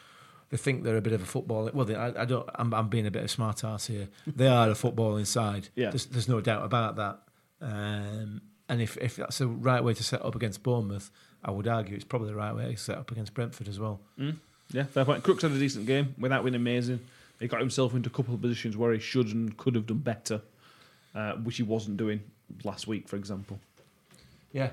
They 0.51 0.55
think 0.57 0.83
they're 0.83 0.95
a 0.95 1.01
bit 1.01 1.11
of 1.11 1.21
a 1.21 1.25
football. 1.25 1.69
Well, 1.73 1.85
they, 1.85 1.95
I, 1.95 2.21
I 2.21 2.25
don't. 2.25 2.49
I'm, 2.55 2.73
I'm 2.73 2.87
being 2.87 3.05
a 3.07 3.11
bit 3.11 3.23
of 3.23 3.29
smart 3.31 3.65
ass 3.65 3.87
here. 3.87 4.07
They 4.25 4.47
are 4.47 4.69
a 4.69 4.75
football 4.75 5.17
inside. 5.17 5.67
Yeah. 5.75 5.89
There's, 5.89 6.05
there's 6.05 6.29
no 6.29 6.39
doubt 6.39 6.63
about 6.63 6.95
that. 6.95 7.19
Um, 7.61 8.39
and 8.69 8.81
if, 8.81 8.97
if 8.97 9.15
that's 9.15 9.37
the 9.37 9.47
right 9.47 9.83
way 9.83 9.93
to 9.93 10.03
set 10.03 10.23
up 10.25 10.35
against 10.35 10.63
Bournemouth, 10.63 11.09
I 11.43 11.51
would 11.51 11.67
argue 11.67 11.95
it's 11.95 12.03
probably 12.03 12.29
the 12.29 12.35
right 12.35 12.53
way 12.53 12.71
to 12.71 12.77
set 12.77 12.97
up 12.97 13.11
against 13.11 13.33
Brentford 13.33 13.67
as 13.67 13.79
well. 13.79 13.99
Yeah, 14.71 14.83
fair 14.83 15.05
point. 15.05 15.23
Crooks 15.23 15.43
had 15.43 15.51
a 15.51 15.59
decent 15.59 15.85
game 15.85 16.15
without 16.17 16.43
winning 16.43 16.59
amazing. 16.59 16.99
He 17.39 17.47
got 17.47 17.59
himself 17.59 17.93
into 17.93 18.09
a 18.09 18.11
couple 18.11 18.33
of 18.33 18.41
positions 18.41 18.75
where 18.75 18.91
he 18.91 18.99
should 18.99 19.27
and 19.27 19.55
could 19.55 19.75
have 19.75 19.85
done 19.85 19.99
better, 19.99 20.41
uh, 21.15 21.33
which 21.33 21.57
he 21.57 21.63
wasn't 21.63 21.97
doing 21.97 22.21
last 22.63 22.87
week, 22.87 23.07
for 23.07 23.15
example. 23.15 23.59
Yeah, 24.51 24.71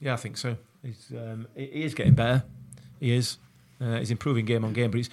yeah, 0.00 0.14
I 0.14 0.16
think 0.16 0.36
so. 0.36 0.56
He's 0.82 1.12
um, 1.12 1.46
he 1.54 1.66
he 1.66 1.82
is 1.84 1.94
getting 1.94 2.14
better. 2.14 2.42
He 2.98 3.12
is. 3.12 3.36
Uh, 3.80 3.98
he's 3.98 4.10
improving 4.10 4.44
game 4.44 4.62
on 4.64 4.74
game, 4.74 4.90
but 4.90 4.98
he's 4.98 5.10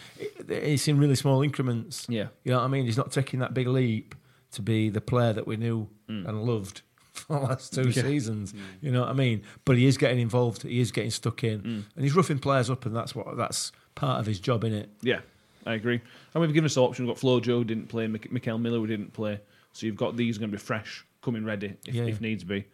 it's 0.50 0.88
in 0.88 0.98
really 0.98 1.16
small 1.16 1.42
increments. 1.42 2.06
Yeah. 2.10 2.28
You 2.44 2.52
know 2.52 2.58
what 2.58 2.66
I 2.66 2.68
mean? 2.68 2.86
He's 2.86 2.98
not 2.98 3.14
taking 3.14 3.40
that 3.40 3.54
big 3.54 3.68
leap 3.68 4.14
to 4.52 4.62
be 4.62 4.90
the 4.90 5.00
player 5.00 5.32
that 5.32 5.48
we 5.48 5.56
knew 5.56 5.88
and 6.08 6.44
loved 6.44 6.82
for 7.28 7.34
the 7.34 7.40
last 7.40 7.74
two 7.74 7.90
Yeah. 7.90 8.02
seasons. 8.04 8.54
You 8.82 8.92
know 8.92 9.02
what 9.02 9.10
I 9.10 9.14
mean? 9.14 9.44
But 9.66 9.78
he 9.78 9.86
is 9.86 9.98
getting 9.98 10.20
involved. 10.20 10.64
He 10.64 10.80
is 10.80 10.92
getting 10.92 11.12
stuck 11.12 11.44
in, 11.44 11.86
and 11.96 12.04
he's 12.04 12.16
roughing 12.16 12.40
players 12.40 12.70
up, 12.70 12.86
and 12.86 12.96
that's 12.96 13.14
what 13.16 13.36
that's 13.38 13.72
part 13.96 14.20
of 14.20 14.26
his 14.26 14.40
job, 14.40 14.64
in 14.64 14.74
it. 14.74 14.90
Yeah, 15.02 15.22
I 15.66 15.74
agree. 15.74 16.02
And 16.34 16.42
we've 16.42 16.54
given 16.54 16.66
us 16.66 16.76
the 16.76 16.84
option. 16.84 17.06
We've 17.06 17.14
got 17.16 17.20
Flo 17.20 17.40
Joe 17.40 17.58
who 17.60 17.64
didn't 17.64 17.88
play, 17.88 18.08
Mik- 18.08 18.32
Mickel 18.32 18.60
Miller 18.62 18.78
who 18.80 18.88
didn't 18.88 19.14
play. 19.14 19.40
So 19.74 19.86
you've 19.86 19.96
got 19.98 20.16
these 20.18 20.38
going 20.38 20.50
to 20.52 20.58
be 20.58 20.62
fresh, 20.62 21.06
coming 21.22 21.44
ready 21.46 21.76
if, 21.86 21.94
Yeah. 21.96 22.04
if 22.06 22.22
needs 22.22 22.44
be. 22.44 22.66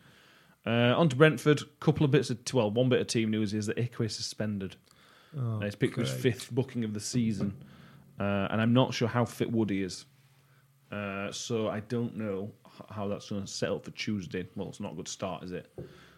Uh, 0.66 0.94
on 0.96 1.10
to 1.10 1.16
Brentford. 1.18 1.62
Couple 1.82 2.06
of 2.06 2.12
bits 2.12 2.30
of 2.30 2.38
well, 2.54 2.72
one 2.72 2.88
bit 2.90 3.02
of 3.02 3.08
team 3.08 3.32
news 3.32 3.54
is 3.54 3.66
that 3.66 3.76
Ihiekwe 3.78 4.06
is 4.06 4.16
suspended. 4.16 4.76
Oh, 5.38 5.58
Uh, 5.58 5.60
he's 5.66 5.76
picked 5.76 5.98
his 5.98 6.10
great. 6.12 6.22
fifth 6.22 6.52
booking 6.52 6.84
of 6.86 6.94
the 6.94 7.00
season, 7.02 7.54
uh, 8.20 8.48
and 8.52 8.62
I'm 8.62 8.72
not 8.74 8.94
sure 8.94 9.08
how 9.10 9.26
fit 9.26 9.52
Woody 9.52 9.82
is. 9.84 10.06
Uh, 10.92 11.32
so 11.32 11.68
I 11.68 11.80
don't 11.82 12.16
know 12.16 12.52
h- 12.63 12.63
how 12.90 13.08
that's 13.08 13.30
going 13.30 13.42
to 13.42 13.48
set 13.48 13.70
up 13.70 13.86
for 13.86 13.92
Tuesday. 13.92 14.48
Well, 14.56 14.70
it's 14.70 14.80
not 14.80 14.94
a 14.94 14.96
good 14.96 15.08
start, 15.08 15.44
is 15.44 15.52
it? 15.52 15.68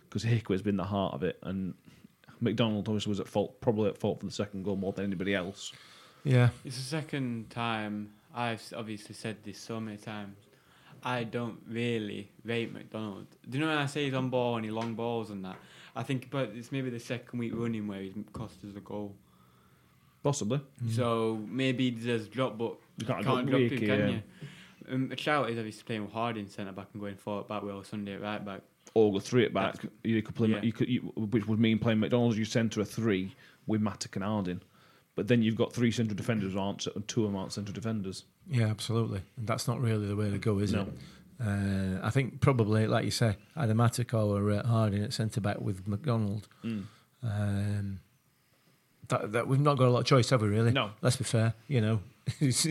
Because 0.09 0.23
Ihiekwe's 0.23 0.61
been 0.61 0.77
the 0.77 0.83
heart 0.83 1.13
of 1.13 1.23
it, 1.23 1.37
and 1.43 1.73
MacDonald 2.41 2.87
obviously 2.87 3.09
was 3.09 3.19
at 3.19 3.27
fault, 3.27 3.59
probably 3.61 3.89
at 3.89 3.97
fault 3.97 4.19
for 4.19 4.25
the 4.25 4.31
second 4.31 4.63
goal 4.63 4.75
more 4.75 4.93
than 4.93 5.05
anybody 5.05 5.33
else. 5.33 5.73
Yeah, 6.23 6.49
It's 6.63 6.77
the 6.77 6.81
second 6.83 7.49
time 7.51 8.11
I've 8.33 8.61
obviously 8.75 9.13
said 9.15 9.37
this 9.43 9.59
so 9.59 9.79
many 9.79 9.97
times. 9.97 10.37
I 11.03 11.23
don't 11.23 11.59
really 11.69 12.31
rate 12.43 12.73
MacDonald. 12.73 13.27
Do 13.47 13.57
you 13.57 13.63
know 13.63 13.69
when 13.69 13.77
I 13.77 13.85
say 13.85 14.05
he's 14.05 14.13
on 14.15 14.29
ball 14.29 14.55
and 14.55 14.65
he 14.65 14.71
long 14.71 14.95
balls 14.95 15.29
and 15.29 15.45
that? 15.45 15.57
I 15.95 16.01
think 16.01 16.25
about 16.25 16.49
it's 16.55 16.71
maybe 16.71 16.89
the 16.89 16.99
second 16.99 17.37
week 17.37 17.51
running 17.55 17.87
where 17.87 18.01
he's 18.01 18.13
cost 18.33 18.55
us 18.67 18.75
a 18.75 18.79
goal. 18.79 19.13
Possibly. 20.23 20.59
Mm. 20.83 20.95
So 20.95 21.39
maybe 21.47 21.91
there's 21.91 22.25
a 22.25 22.29
drop, 22.29 22.57
but 22.57 22.71
You 22.71 22.77
you 23.01 23.05
can't 23.05 23.23
can't, 23.23 23.47
drop 23.47 23.59
drop 23.59 23.71
him, 23.71 23.79
can 23.79 23.87
yeah. 23.87 24.07
you? 24.07 24.21
Um, 24.91 25.11
a 25.11 25.17
shout 25.17 25.49
is 25.49 25.57
obviously 25.57 25.83
playing 25.83 26.03
with 26.03 26.11
Harding 26.11 26.47
centre 26.47 26.71
back 26.71 26.87
and 26.93 27.01
going 27.01 27.15
forward 27.15 27.47
back 27.47 27.63
with 27.63 27.85
Sunday 27.87 28.13
at 28.15 28.21
right 28.21 28.43
back. 28.43 28.61
Or 28.93 29.11
go 29.11 29.19
three 29.19 29.45
at 29.45 29.53
back. 29.53 29.75
You 30.03 30.21
could 30.21 30.35
play, 30.35 30.49
yeah. 30.49 30.61
you 30.61 30.71
could, 30.71 30.87
you, 30.87 31.01
which 31.15 31.47
would 31.47 31.59
mean 31.59 31.79
playing 31.79 31.99
MacDonald's. 31.99 32.37
You 32.37 32.45
centre 32.45 32.81
a 32.81 32.85
three 32.85 33.35
with 33.67 33.81
Mattock 33.81 34.15
and 34.15 34.23
Harding, 34.23 34.61
but 35.15 35.27
then 35.27 35.41
you've 35.41 35.55
got 35.57 35.73
three 35.73 35.91
central 35.91 36.15
defenders 36.15 36.53
who 36.53 36.59
aren't, 36.59 36.85
and 36.87 37.05
two 37.07 37.25
of 37.25 37.31
them 37.31 37.35
aren't 37.37 37.51
central 37.51 37.73
defenders. 37.73 38.23
yeah, 38.47 38.67
absolutely. 38.67 39.21
And 39.37 39.47
that's 39.47 39.67
not 39.67 39.81
really 39.81 40.07
the 40.07 40.15
way 40.15 40.29
to 40.29 40.37
go, 40.37 40.59
is 40.59 40.71
No. 40.71 40.81
it? 40.81 40.87
Uh, 41.45 41.99
I 42.01 42.11
think 42.11 42.39
probably, 42.39 42.87
like 42.87 43.03
you 43.03 43.11
say, 43.11 43.35
either 43.57 43.73
Mattock 43.75 44.13
or 44.13 44.51
uh, 44.51 44.65
Harding 44.65 45.03
at 45.03 45.11
centre 45.11 45.41
back 45.41 45.59
with 45.59 45.85
MacDonald. 45.85 46.47
Mm. 46.63 46.83
Um, 47.21 47.99
that, 49.09 49.31
that 49.33 49.47
we've 49.47 49.59
not 49.59 49.77
got 49.77 49.87
a 49.87 49.91
lot 49.91 49.99
of 49.99 50.05
choice, 50.05 50.29
have 50.29 50.41
we? 50.41 50.47
Really? 50.49 50.71
No. 50.71 50.91
Let's 51.01 51.15
be 51.17 51.23
fair. 51.23 51.53
You 51.67 51.81
know, 51.81 51.99
it's, 52.39 52.67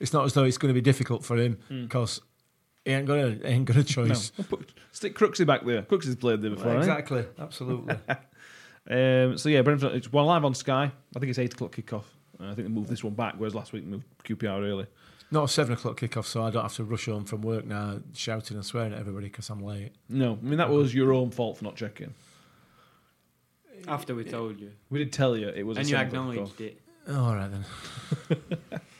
it's 0.00 0.12
not 0.12 0.24
as 0.24 0.32
though 0.34 0.44
it's 0.44 0.58
going 0.58 0.70
to 0.70 0.74
be 0.74 0.80
difficult 0.82 1.24
for 1.24 1.36
him 1.36 1.58
because 1.68 2.20
he 2.84 2.92
ain't 2.92 3.06
got 3.06 3.18
a 3.18 3.46
ain't 3.46 3.64
got 3.64 3.76
a 3.76 3.80
No, 3.80 3.84
choice. 3.84 4.30
Put- 4.48 4.72
stick 4.92 5.14
Crooksy 5.16 5.46
back 5.46 5.64
there. 5.64 5.82
Crooksy's 5.82 6.16
played 6.16 6.42
there 6.42 6.50
before. 6.50 6.76
exactly. 6.76 7.24
Absolutely. 7.38 7.94
Um, 8.90 9.36
so 9.36 9.48
yeah, 9.50 9.60
Brentford. 9.60 9.92
It's 9.94 10.10
one 10.10 10.24
live 10.24 10.44
on 10.46 10.54
Sky. 10.54 10.90
I 11.14 11.18
think 11.18 11.28
it's 11.28 11.38
eight 11.38 11.52
o'clock 11.52 11.72
kickoff. 11.76 12.04
Uh, 12.40 12.44
I 12.44 12.54
think 12.54 12.68
they 12.68 12.72
moved 12.72 12.88
this 12.88 13.04
one 13.04 13.12
back, 13.12 13.34
whereas 13.36 13.54
last 13.54 13.72
week 13.74 13.84
moved 13.84 14.06
QPR 14.24 14.62
early. 14.66 14.86
not 15.30 15.44
a 15.44 15.48
seven 15.48 15.74
o'clock 15.74 16.00
kickoff, 16.00 16.24
so 16.24 16.42
I 16.42 16.50
don't 16.50 16.62
have 16.62 16.74
to 16.76 16.84
rush 16.84 17.04
home 17.04 17.24
from 17.26 17.42
work 17.42 17.66
now, 17.66 17.98
shouting 18.14 18.56
and 18.56 18.64
swearing 18.64 18.94
at 18.94 18.98
everybody 18.98 19.26
because 19.26 19.50
I'm 19.50 19.62
late. 19.62 19.92
No, 20.08 20.38
I 20.42 20.44
mean 20.46 20.56
that 20.56 20.70
was 20.70 20.94
your 20.94 21.12
own 21.12 21.30
fault 21.30 21.58
for 21.58 21.64
not 21.64 21.76
checking. 21.76 22.14
After 23.86 24.14
we 24.14 24.24
told 24.24 24.58
you. 24.60 24.72
We 24.90 24.98
did 24.98 25.12
tell 25.12 25.36
you 25.36 25.48
it 25.48 25.62
was. 25.64 25.76
a 25.76 25.80
And 25.80 25.88
you 25.88 25.96
seven 25.96 26.08
o'clock 26.08 26.30
acknowledged 26.34 26.60
it. 26.60 26.80
All 27.08 27.34
right 27.34 27.50
then. 27.50 27.64
kickoff. 28.70 28.80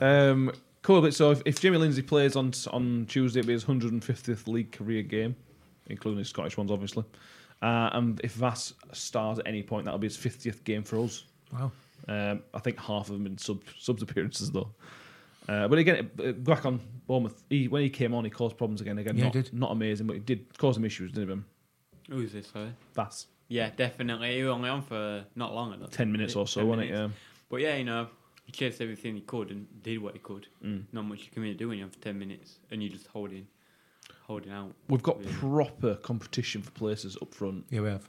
Um, 0.00 0.52
cool. 0.82 1.00
But 1.00 1.14
so 1.14 1.30
if, 1.32 1.42
if 1.44 1.60
Jimmy 1.60 1.78
Lindsay 1.78 2.02
plays 2.02 2.36
on 2.36 2.52
on 2.70 3.06
Tuesday, 3.08 3.40
it'll 3.40 3.48
be 3.48 3.52
his 3.54 3.64
150th 3.64 4.46
league 4.46 4.70
career 4.72 5.02
game, 5.02 5.34
including 5.88 6.18
his 6.18 6.28
Scottish 6.28 6.56
ones, 6.56 6.70
obviously. 6.70 7.04
Uh, 7.62 7.90
and 7.92 8.20
if 8.22 8.32
Vass 8.32 8.74
stars 8.92 9.38
at 9.38 9.46
any 9.46 9.62
point, 9.62 9.84
that'll 9.86 9.98
be 9.98 10.06
his 10.06 10.16
50th 10.16 10.62
game 10.64 10.82
for 10.82 10.98
us. 11.00 11.24
Wow. 11.52 11.72
Um, 12.06 12.42
I 12.52 12.58
think 12.58 12.78
half 12.78 13.08
of 13.08 13.14
them 13.14 13.26
in 13.26 13.38
sub 13.38 13.62
subs 13.78 14.02
appearances 14.02 14.50
though. 14.50 14.68
Uh, 15.48 15.68
but 15.68 15.78
again, 15.78 16.10
uh, 16.24 16.32
back 16.32 16.64
on 16.66 16.80
Bournemouth, 17.06 17.42
he, 17.50 17.68
when 17.68 17.82
he 17.82 17.90
came 17.90 18.14
on, 18.14 18.24
he 18.24 18.30
caused 18.30 18.56
problems 18.56 18.80
again. 18.80 18.98
Again, 18.98 19.16
Yeah, 19.16 19.24
he 19.24 19.26
not, 19.26 19.32
did. 19.32 19.54
not 19.54 19.72
amazing, 19.72 20.06
but 20.06 20.14
he 20.14 20.20
did 20.20 20.56
cause 20.58 20.74
some 20.76 20.84
issues, 20.84 21.12
didn't 21.12 21.28
he? 21.28 21.32
Him? 21.32 21.44
Who's 22.10 22.32
this, 22.32 22.48
sorry? 22.48 22.70
Vass, 22.94 23.26
Yeah, 23.48 23.70
definitely. 23.76 24.36
He 24.36 24.42
was 24.42 24.52
only 24.52 24.68
on 24.68 24.82
for 24.82 25.24
not 25.34 25.54
long 25.54 25.74
enough. 25.74 25.90
ten 25.90 26.10
minutes 26.10 26.34
or 26.36 26.46
so, 26.46 26.64
wasn't 26.64 26.88
it? 26.88 26.94
Yeah. 26.94 27.08
But 27.48 27.60
yeah, 27.60 27.76
you 27.76 27.84
know, 27.84 28.08
he 28.44 28.52
chased 28.52 28.80
everything 28.80 29.14
he 29.14 29.20
could 29.22 29.50
and 29.50 29.66
did 29.82 29.98
what 30.02 30.14
he 30.14 30.20
could. 30.20 30.46
Mm. 30.64 30.84
Not 30.92 31.02
much 31.04 31.20
you 31.20 31.30
can 31.30 31.42
really 31.42 31.54
do 31.54 31.68
when 31.68 31.78
you're 31.78 31.86
on 31.86 31.90
for 31.90 31.98
10 32.00 32.18
minutes 32.18 32.56
and 32.70 32.82
you're 32.82 32.92
just 32.92 33.06
holding 33.08 33.46
holding 34.26 34.52
out. 34.52 34.72
We've 34.88 35.02
got 35.02 35.18
really. 35.18 35.32
proper 35.32 35.94
competition 35.96 36.62
for 36.62 36.70
places 36.70 37.16
up 37.20 37.34
front. 37.34 37.66
Yeah, 37.70 37.80
we 37.80 37.88
have. 37.88 38.08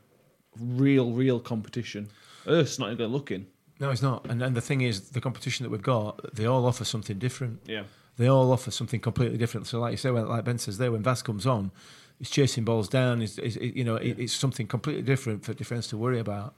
Real, 0.58 1.12
real 1.12 1.40
competition. 1.40 2.10
Hirst's 2.46 2.80
not 2.80 2.88
even 2.88 2.98
going 2.98 3.10
to 3.10 3.14
look 3.14 3.32
in. 3.32 3.48
No, 3.80 3.90
it's 3.90 4.02
not. 4.02 4.26
And, 4.30 4.42
and 4.42 4.56
the 4.56 4.62
thing 4.62 4.82
is, 4.82 5.10
the 5.10 5.20
competition 5.20 5.66
that 5.66 5.70
we've 5.70 5.82
got, 5.82 6.34
they 6.34 6.46
all 6.46 6.66
offer 6.66 6.86
something 6.86 7.20
different. 7.20 7.60
Yeah. 7.66 7.84
They 8.18 8.28
all 8.28 8.52
offer 8.54 8.72
something 8.72 9.02
completely 9.02 9.38
different. 9.38 9.68
So, 9.68 9.80
like 9.82 9.92
you 9.92 9.98
say, 9.98 10.12
when, 10.12 10.28
like 10.28 10.46
Ben 10.46 10.58
says 10.58 10.78
there, 10.78 10.92
when 10.92 11.04
Vass 11.04 11.22
comes 11.22 11.46
on, 11.46 11.72
he's 12.20 12.30
chasing 12.30 12.64
balls 12.64 12.88
down. 12.90 13.22
Is 13.22 13.38
you 13.62 13.84
know, 13.84 13.96
it, 13.96 14.20
it's 14.20 14.34
something 14.34 14.68
completely 14.68 15.02
different 15.04 15.44
for 15.46 15.54
defence 15.54 15.88
to 15.88 15.98
worry 15.98 16.20
about. 16.20 16.54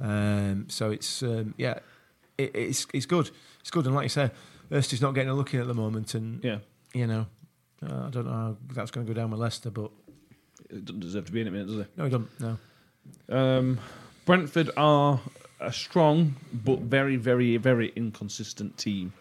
Um, 0.00 0.66
so 0.68 0.90
it's 0.90 1.22
um, 1.22 1.54
yeah, 1.56 1.78
it, 2.38 2.50
it's 2.54 2.86
it's 2.92 3.06
good. 3.06 3.30
It's 3.60 3.70
good. 3.70 3.86
And 3.86 3.94
like 3.94 4.04
you 4.04 4.08
say, 4.10 4.30
Hirst 4.70 4.92
is 4.92 5.00
not 5.00 5.12
getting 5.14 5.30
a 5.30 5.34
look 5.34 5.54
in 5.54 5.60
at 5.60 5.66
the 5.66 5.74
moment. 5.74 6.14
And 6.14 6.42
Yeah. 6.44 6.58
you 6.94 7.06
know, 7.06 7.26
uh, 7.82 8.06
I 8.06 8.10
don't 8.10 8.26
know 8.26 8.32
how 8.32 8.56
that's 8.74 8.90
going 8.90 9.06
to 9.06 9.12
go 9.12 9.18
down 9.20 9.30
with 9.30 9.40
Leicester, 9.40 9.70
but 9.70 9.90
It 10.70 10.84
doesn't 10.84 11.00
deserve 11.00 11.26
to 11.26 11.32
be 11.32 11.40
in 11.40 11.46
it, 11.46 11.52
mate, 11.52 11.66
does 11.66 11.78
it? 11.78 11.88
no, 11.96 12.04
he 12.04 12.10
don't. 12.10 12.28
No. 12.40 12.58
Um, 13.28 13.78
Brentford 14.24 14.70
are 14.76 15.20
a 15.60 15.72
strong 15.72 16.34
but 16.52 16.80
very, 16.80 17.16
very, 17.16 17.56
very 17.56 17.92
inconsistent 17.96 18.76
team. 18.76 19.12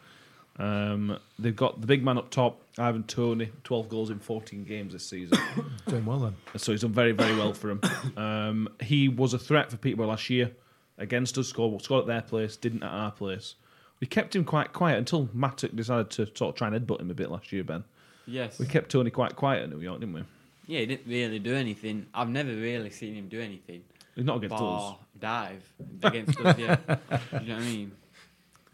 Um, 0.57 1.19
they've 1.37 1.55
got 1.55 1.81
the 1.81 1.87
big 1.87 2.03
man 2.03 2.17
up 2.17 2.29
top, 2.29 2.61
Ivan 2.77 3.03
Toney, 3.03 3.51
12 3.63 3.89
goals 3.89 4.09
in 4.09 4.19
14 4.19 4.63
games 4.63 4.93
this 4.93 5.05
season. 5.05 5.37
Doing 5.87 6.05
well 6.05 6.19
then. 6.19 6.35
so 6.57 6.71
he's 6.71 6.81
done 6.81 6.93
very, 6.93 7.11
very 7.11 7.35
well 7.35 7.53
for 7.53 7.71
him. 7.71 7.81
Um, 8.15 8.69
he 8.81 9.09
was 9.09 9.33
a 9.33 9.39
threat 9.39 9.69
for 9.69 9.77
Peterborough 9.77 10.07
last 10.07 10.29
year 10.29 10.51
against 10.97 11.37
us, 11.37 11.49
scored, 11.49 11.81
scored 11.81 12.01
at 12.01 12.07
their 12.07 12.21
place, 12.21 12.55
didn't 12.55 12.83
at 12.83 12.91
our 12.91 13.11
place. 13.11 13.55
We 13.99 14.07
kept 14.07 14.35
him 14.35 14.43
quite 14.43 14.73
quiet 14.73 14.97
until 14.97 15.29
Mattock 15.33 15.75
decided 15.75 16.09
to 16.11 16.25
sort 16.35 16.49
of 16.49 16.55
try 16.55 16.67
and 16.67 16.87
headbutt 16.87 17.01
him 17.01 17.11
a 17.11 17.13
bit 17.13 17.31
last 17.31 17.51
year, 17.51 17.63
Ben. 17.63 17.83
Yes. 18.27 18.59
We 18.59 18.65
kept 18.65 18.91
Toney 18.91 19.11
quite 19.11 19.35
quiet 19.35 19.63
at 19.63 19.69
New 19.69 19.79
York, 19.79 19.99
didn't 19.99 20.15
we? 20.15 20.23
Yeah, 20.67 20.79
he 20.79 20.85
didn't 20.87 21.07
really 21.07 21.39
do 21.39 21.53
anything. 21.53 22.07
I've 22.13 22.29
never 22.29 22.49
really 22.49 22.89
seen 22.89 23.13
him 23.13 23.27
do 23.27 23.39
anything. 23.39 23.83
He's 24.15 24.25
not 24.25 24.37
against 24.37 24.55
us. 24.55 24.59
Bar 24.59 24.97
dive 25.19 25.73
against 26.03 26.39
us, 26.39 26.57
yeah. 26.57 26.77
you 27.41 27.47
know 27.47 27.55
what 27.55 27.63
I 27.63 27.65
mean? 27.65 27.91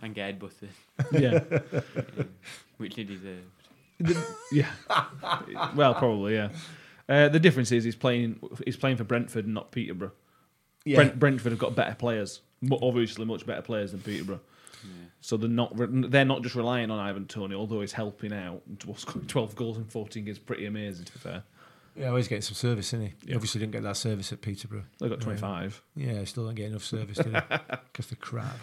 And 0.01 0.15
get 0.15 0.39
headbutted, 0.39 0.69
Yeah. 1.11 1.43
which 2.77 2.95
he 2.95 3.03
deserved. 3.03 3.43
The- 3.99 4.35
yeah. 4.51 4.71
well, 5.75 5.93
probably 5.93 6.35
yeah. 6.35 6.49
Uh, 7.07 7.29
the 7.29 7.39
difference 7.39 7.71
is 7.71 7.83
he's 7.83 7.95
playing 7.95 8.39
he's 8.65 8.77
playing 8.77 8.97
for 8.97 9.03
Brentford 9.03 9.45
and 9.45 9.53
not 9.53 9.71
Peterborough. 9.71 10.11
Yeah. 10.85 10.95
Brent, 10.95 11.19
Brentford 11.19 11.51
have 11.51 11.59
got 11.59 11.75
better 11.75 11.93
players, 11.93 12.41
mu- 12.61 12.79
obviously 12.81 13.25
much 13.25 13.45
better 13.45 13.61
players 13.61 13.91
than 13.91 14.01
Peterborough. 14.01 14.41
So 15.23 15.37
they're 15.37 15.47
not 15.47 15.77
re- 15.77 16.07
they're 16.07 16.25
not 16.25 16.41
just 16.41 16.55
relying 16.55 16.89
on 16.89 16.97
Ivan 16.97 17.27
Toney, 17.27 17.53
although 17.53 17.81
he's 17.81 17.91
helping 17.91 18.33
out. 18.33 18.63
Scoring 18.95 19.27
Twelve 19.27 19.55
goals 19.55 19.77
in 19.77 19.83
fourteen 19.85 20.27
is 20.27 20.39
pretty 20.39 20.65
amazing 20.65 21.05
to 21.05 21.13
be 21.13 21.19
fair. 21.19 21.43
Yeah, 21.95 22.15
he's 22.17 22.27
getting 22.27 22.41
some 22.41 22.55
service, 22.55 22.87
isn't 22.93 23.05
he? 23.05 23.13
He 23.27 23.35
obviously 23.35 23.59
didn't 23.59 23.73
get 23.73 23.83
that 23.83 23.97
service 23.97 24.31
at 24.33 24.41
Peterborough. 24.41 24.85
They 24.99 25.09
got 25.09 25.21
twenty 25.21 25.37
five. 25.39 25.79
Yeah, 25.95 26.23
still 26.23 26.45
don't 26.45 26.55
get 26.55 26.71
enough 26.71 26.83
service, 26.85 27.17
do 27.19 27.29
they? 27.29 27.41
Because 27.91 28.07
they're 28.07 28.17
crap. 28.19 28.57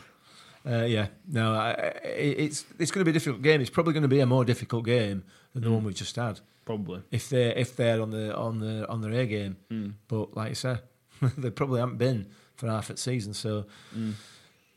Uh, 0.69 0.85
yeah, 0.85 1.07
no, 1.27 1.55
I, 1.55 1.71
it's 2.05 2.67
it's 2.79 2.91
going 2.91 3.01
to 3.01 3.05
be 3.05 3.11
a 3.11 3.19
difficult 3.19 3.43
game. 3.43 3.61
It's 3.61 3.71
probably 3.71 3.95
going 3.95 4.03
to 4.03 4.09
be 4.09 4.21
a 4.21 4.27
more 4.27 4.45
difficult 4.45 4.85
game 4.85 5.25
than 5.55 5.63
the 5.65 5.71
one 5.73 5.83
we've 5.85 5.95
just 5.95 6.17
had. 6.17 6.41
Probably. 6.67 7.03
If 7.11 7.31
they 7.31 7.55
if 7.57 7.75
they're 7.77 8.03
on 8.03 8.11
the 8.11 8.37
on 8.37 8.61
the 8.61 8.87
on 8.89 9.01
their 9.01 9.13
A 9.13 9.27
game, 9.27 9.57
but 10.09 10.37
like 10.37 10.51
I 10.51 10.53
said, 10.53 10.81
they 11.39 11.51
probably 11.51 11.81
haven't 11.81 11.97
been 11.97 12.27
for 12.57 12.67
half 12.67 12.91
its 12.91 13.01
season. 13.03 13.33
So 13.33 13.65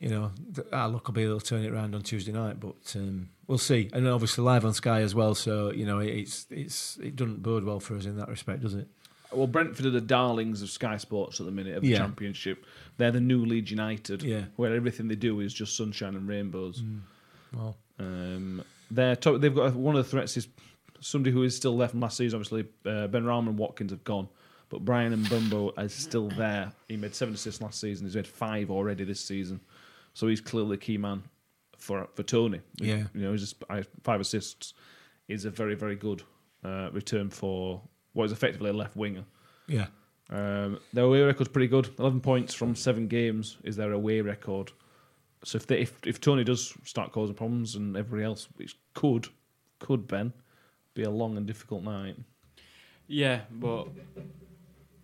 you 0.00 0.08
know, 0.08 0.32
our 0.72 0.88
luck 0.88 1.06
will 1.06 1.14
be 1.14 1.24
they'll 1.24 1.40
turn 1.40 1.64
it 1.64 1.70
around 1.72 1.94
on 1.94 2.02
Tuesday 2.02 2.32
night, 2.32 2.58
but 2.58 2.92
um, 2.96 3.28
we'll 3.46 3.58
see. 3.58 3.88
And 3.92 4.08
obviously 4.08 4.42
live 4.42 4.64
on 4.64 4.72
Sky 4.74 5.00
as 5.02 5.14
well. 5.14 5.34
So 5.34 5.70
you 5.72 5.84
know, 5.84 5.98
it, 5.98 6.08
it's 6.08 6.46
it's 6.50 6.96
it 7.02 7.16
doesn't 7.16 7.42
bode 7.42 7.64
well 7.64 7.80
for 7.80 7.96
us 7.96 8.06
in 8.06 8.16
that 8.16 8.28
respect, 8.28 8.62
does 8.62 8.74
it? 8.74 8.88
Well, 9.34 9.46
Brentford 9.46 9.86
are 9.86 9.90
the 9.90 10.00
darlings 10.00 10.62
of 10.62 10.70
Sky 10.70 10.96
Sports 10.96 11.40
at 11.40 11.46
the 11.46 11.52
minute 11.52 11.76
of 11.76 11.82
the 11.82 11.88
Yeah. 11.90 11.98
Championship. 11.98 12.64
They're 12.98 13.10
the 13.10 13.20
new 13.20 13.44
Leeds 13.44 13.70
United, 13.70 14.22
Yeah. 14.22 14.44
where 14.56 14.74
everything 14.74 15.08
they 15.08 15.14
do 15.16 15.40
is 15.40 15.52
just 15.54 15.76
sunshine 15.76 16.14
and 16.14 16.28
rainbows. 16.28 16.82
Well, 17.52 17.76
Um, 17.98 18.62
they're 18.90 19.16
to- 19.16 19.38
they've 19.38 19.54
got 19.54 19.74
one 19.74 19.96
of 19.96 20.04
the 20.04 20.10
threats 20.10 20.36
is 20.36 20.48
somebody 21.00 21.32
who 21.32 21.42
is 21.42 21.56
still 21.56 21.76
there 21.78 21.88
from 21.88 22.00
last 22.00 22.16
season. 22.16 22.36
Obviously, 22.40 22.62
uh, 22.84 23.08
Benrahma 23.08 23.48
and 23.48 23.58
Watkins 23.58 23.90
have 23.90 24.04
gone, 24.04 24.28
but 24.70 24.84
Bryan 24.84 25.12
Mbeumo 25.24 25.72
is 25.82 25.92
still 25.92 26.28
there. 26.28 26.72
He 26.88 26.96
made 26.96 27.14
seven 27.14 27.34
assists 27.34 27.60
last 27.60 27.80
season. 27.80 28.06
He's 28.06 28.16
made 28.16 28.26
five 28.26 28.70
already 28.70 29.04
this 29.04 29.20
season, 29.20 29.60
so 30.14 30.26
he's 30.28 30.40
clearly 30.40 30.74
a 30.74 30.78
key 30.78 30.96
man 30.98 31.22
for 31.76 32.08
for 32.14 32.22
Toney. 32.22 32.60
Yeah. 32.76 33.06
you 33.14 33.20
know, 33.22 33.32
he's 33.32 33.40
just 33.42 33.62
five 34.02 34.20
assists 34.20 34.74
is 35.28 35.44
a 35.44 35.50
very 35.50 35.74
very 35.74 35.96
good 35.96 36.22
uh, 36.64 36.90
return 36.92 37.28
for 37.30 37.82
what 38.12 38.24
is 38.24 38.32
effectively 38.32 38.70
a 38.70 38.72
left 38.72 38.96
winger. 38.96 39.24
yeah, 39.66 39.86
Um, 40.30 40.78
their 40.92 41.04
away 41.04 41.22
record's 41.22 41.50
pretty 41.50 41.68
good. 41.68 41.90
Eleven 41.98 42.20
points 42.20 42.54
from 42.54 42.74
seven 42.74 43.08
games 43.08 43.56
is 43.64 43.76
their 43.76 43.92
away 43.92 44.20
record. 44.20 44.72
So 45.44 45.56
if 45.56 45.66
they, 45.66 45.80
if 45.80 45.92
if 46.06 46.20
Toney 46.20 46.44
does 46.44 46.72
start 46.84 47.12
causing 47.12 47.34
problems 47.34 47.74
and 47.74 47.96
everybody 47.96 48.24
else, 48.24 48.48
which 48.56 48.76
could 48.94 49.26
could 49.78 50.06
Ben 50.06 50.32
be 50.94 51.02
a 51.02 51.10
long 51.10 51.36
and 51.36 51.46
difficult 51.46 51.82
night. 51.82 52.16
Yeah, 53.08 53.40
but 53.50 53.88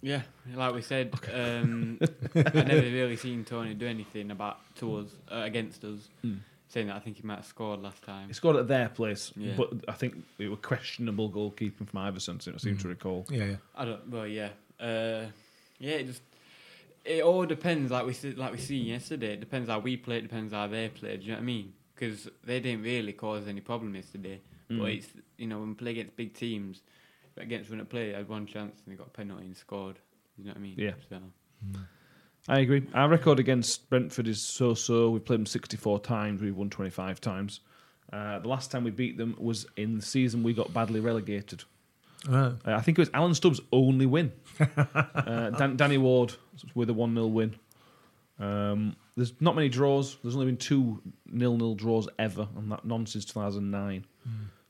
yeah, 0.01 0.23
like 0.55 0.75
we 0.75 0.83
said, 0.83 1.13
um, 1.35 1.99
I 2.35 2.63
never 2.63 2.83
really 2.83 3.17
seen 3.17 3.45
Toney 3.45 3.75
do 3.75 3.87
anything 3.87 4.31
about 4.31 4.59
to 4.77 4.97
us 4.99 5.09
uh, 5.31 5.43
against 5.45 5.83
us. 5.85 6.09
Saying 6.69 6.89
that 6.89 6.97
I 6.97 6.99
think 7.01 7.17
he 7.17 7.23
might 7.23 7.37
have 7.37 7.47
scored 7.47 7.81
last 7.81 8.03
time. 8.03 8.29
He 8.29 8.35
scored 8.35 8.57
at 8.57 8.69
their 8.69 8.91
place, 8.91 9.33
Yeah. 9.37 9.55
but 9.57 9.71
I 9.89 9.93
think 9.93 10.23
it 10.39 10.49
was 10.49 10.59
questionable 10.61 11.31
goalkeeping 11.31 11.89
from 11.89 11.99
Iverson. 11.99 12.39
I 12.55 12.59
seem 12.59 12.77
to 12.79 12.89
recall. 12.89 13.27
yeah, 13.31 13.45
yeah. 13.45 13.57
I 13.75 13.85
don't. 13.87 14.09
Well, 14.11 14.27
yeah, 14.27 14.51
uh, 14.79 15.27
yeah. 15.79 15.93
It 16.01 16.07
just 16.07 16.23
it 17.07 17.23
all 17.23 17.47
depends. 17.47 17.91
Like 17.91 18.05
we 18.05 18.13
see, 18.13 18.33
like 18.33 18.53
we 18.53 18.59
seen 18.59 18.85
yesterday. 18.85 19.33
It 19.33 19.41
depends 19.41 19.71
how 19.71 19.79
we 19.79 19.97
play. 19.97 20.19
It 20.19 20.23
depends 20.23 20.53
how 20.53 20.67
they 20.67 20.91
play. 20.91 21.17
Do 21.17 21.23
you 21.23 21.29
know 21.29 21.37
what 21.37 21.43
I 21.43 21.47
mean? 21.47 21.73
Because 21.95 22.29
they 22.45 22.61
didn't 22.61 22.83
really 22.83 23.13
cause 23.15 23.49
any 23.49 23.61
problem 23.63 23.95
yesterday. 23.95 24.41
Mm. 24.71 24.81
But 24.81 24.91
it's 24.91 25.09
you 25.39 25.47
know 25.47 25.61
when 25.61 25.71
we 25.71 25.75
play 25.75 25.93
against 25.93 26.17
big 26.17 26.35
teams, 26.35 26.83
against 27.39 27.71
when 27.71 27.81
I 27.81 27.85
play, 27.85 28.15
I 28.15 28.19
had 28.19 28.29
one 28.29 28.45
chance 28.47 28.83
and 28.85 28.93
they 28.93 28.99
got 28.99 29.07
a 29.07 29.11
penalty 29.11 29.47
and 29.47 29.57
scored. 29.57 29.99
You 30.37 30.45
know 30.45 30.51
what 30.51 30.59
I 30.59 30.61
mean? 30.61 30.75
Yeah. 30.77 30.93
So 31.09 31.19
I 32.49 32.61
agree. 32.61 32.87
Our 32.95 33.09
record 33.09 33.39
against 33.39 33.89
Brentford 33.91 34.27
is 34.27 34.41
so 34.41 34.75
so. 34.75 35.11
We've 35.11 35.25
played 35.25 35.41
them 35.41 35.47
64 35.47 36.01
times. 36.01 36.41
We've 36.41 36.57
won 36.57 36.71
25 36.71 37.21
times. 37.21 37.61
Uh, 38.13 38.39
the 38.39 38.49
last 38.49 38.71
time 38.71 38.85
we 38.85 38.91
beat 38.91 39.19
them 39.19 39.37
was 39.39 39.67
in 39.77 39.97
the 39.97 40.03
season 40.03 40.43
we 40.43 40.55
got 40.55 40.73
badly 40.73 41.01
relegated. 41.01 41.65
Right. 42.27 42.55
Uh, 42.67 42.73
I 42.73 42.81
think 42.81 42.99
it 42.99 43.03
was 43.03 43.11
Alan 43.13 43.35
Stubbs' 43.35 43.61
only 43.71 44.07
win. 44.07 44.33
uh, 44.77 45.51
Dan- 45.51 45.77
Danny 45.77 45.99
Ward 45.99 46.35
with 46.75 46.89
a 46.89 46.95
1 46.95 47.15
0 47.15 47.27
win. 47.27 47.55
Um, 48.41 48.97
there's 49.17 49.35
not 49.41 49.55
many 49.55 49.69
draws. 49.69 50.17
There's 50.23 50.35
only 50.35 50.47
been 50.47 50.57
two 50.57 51.03
nil 51.27 51.57
nil 51.57 51.75
draws 51.75 52.09
ever, 52.19 52.49
and 52.57 52.73
that 52.73 52.85
none 52.85 53.05
since 53.07 53.25
2009. 53.27 54.07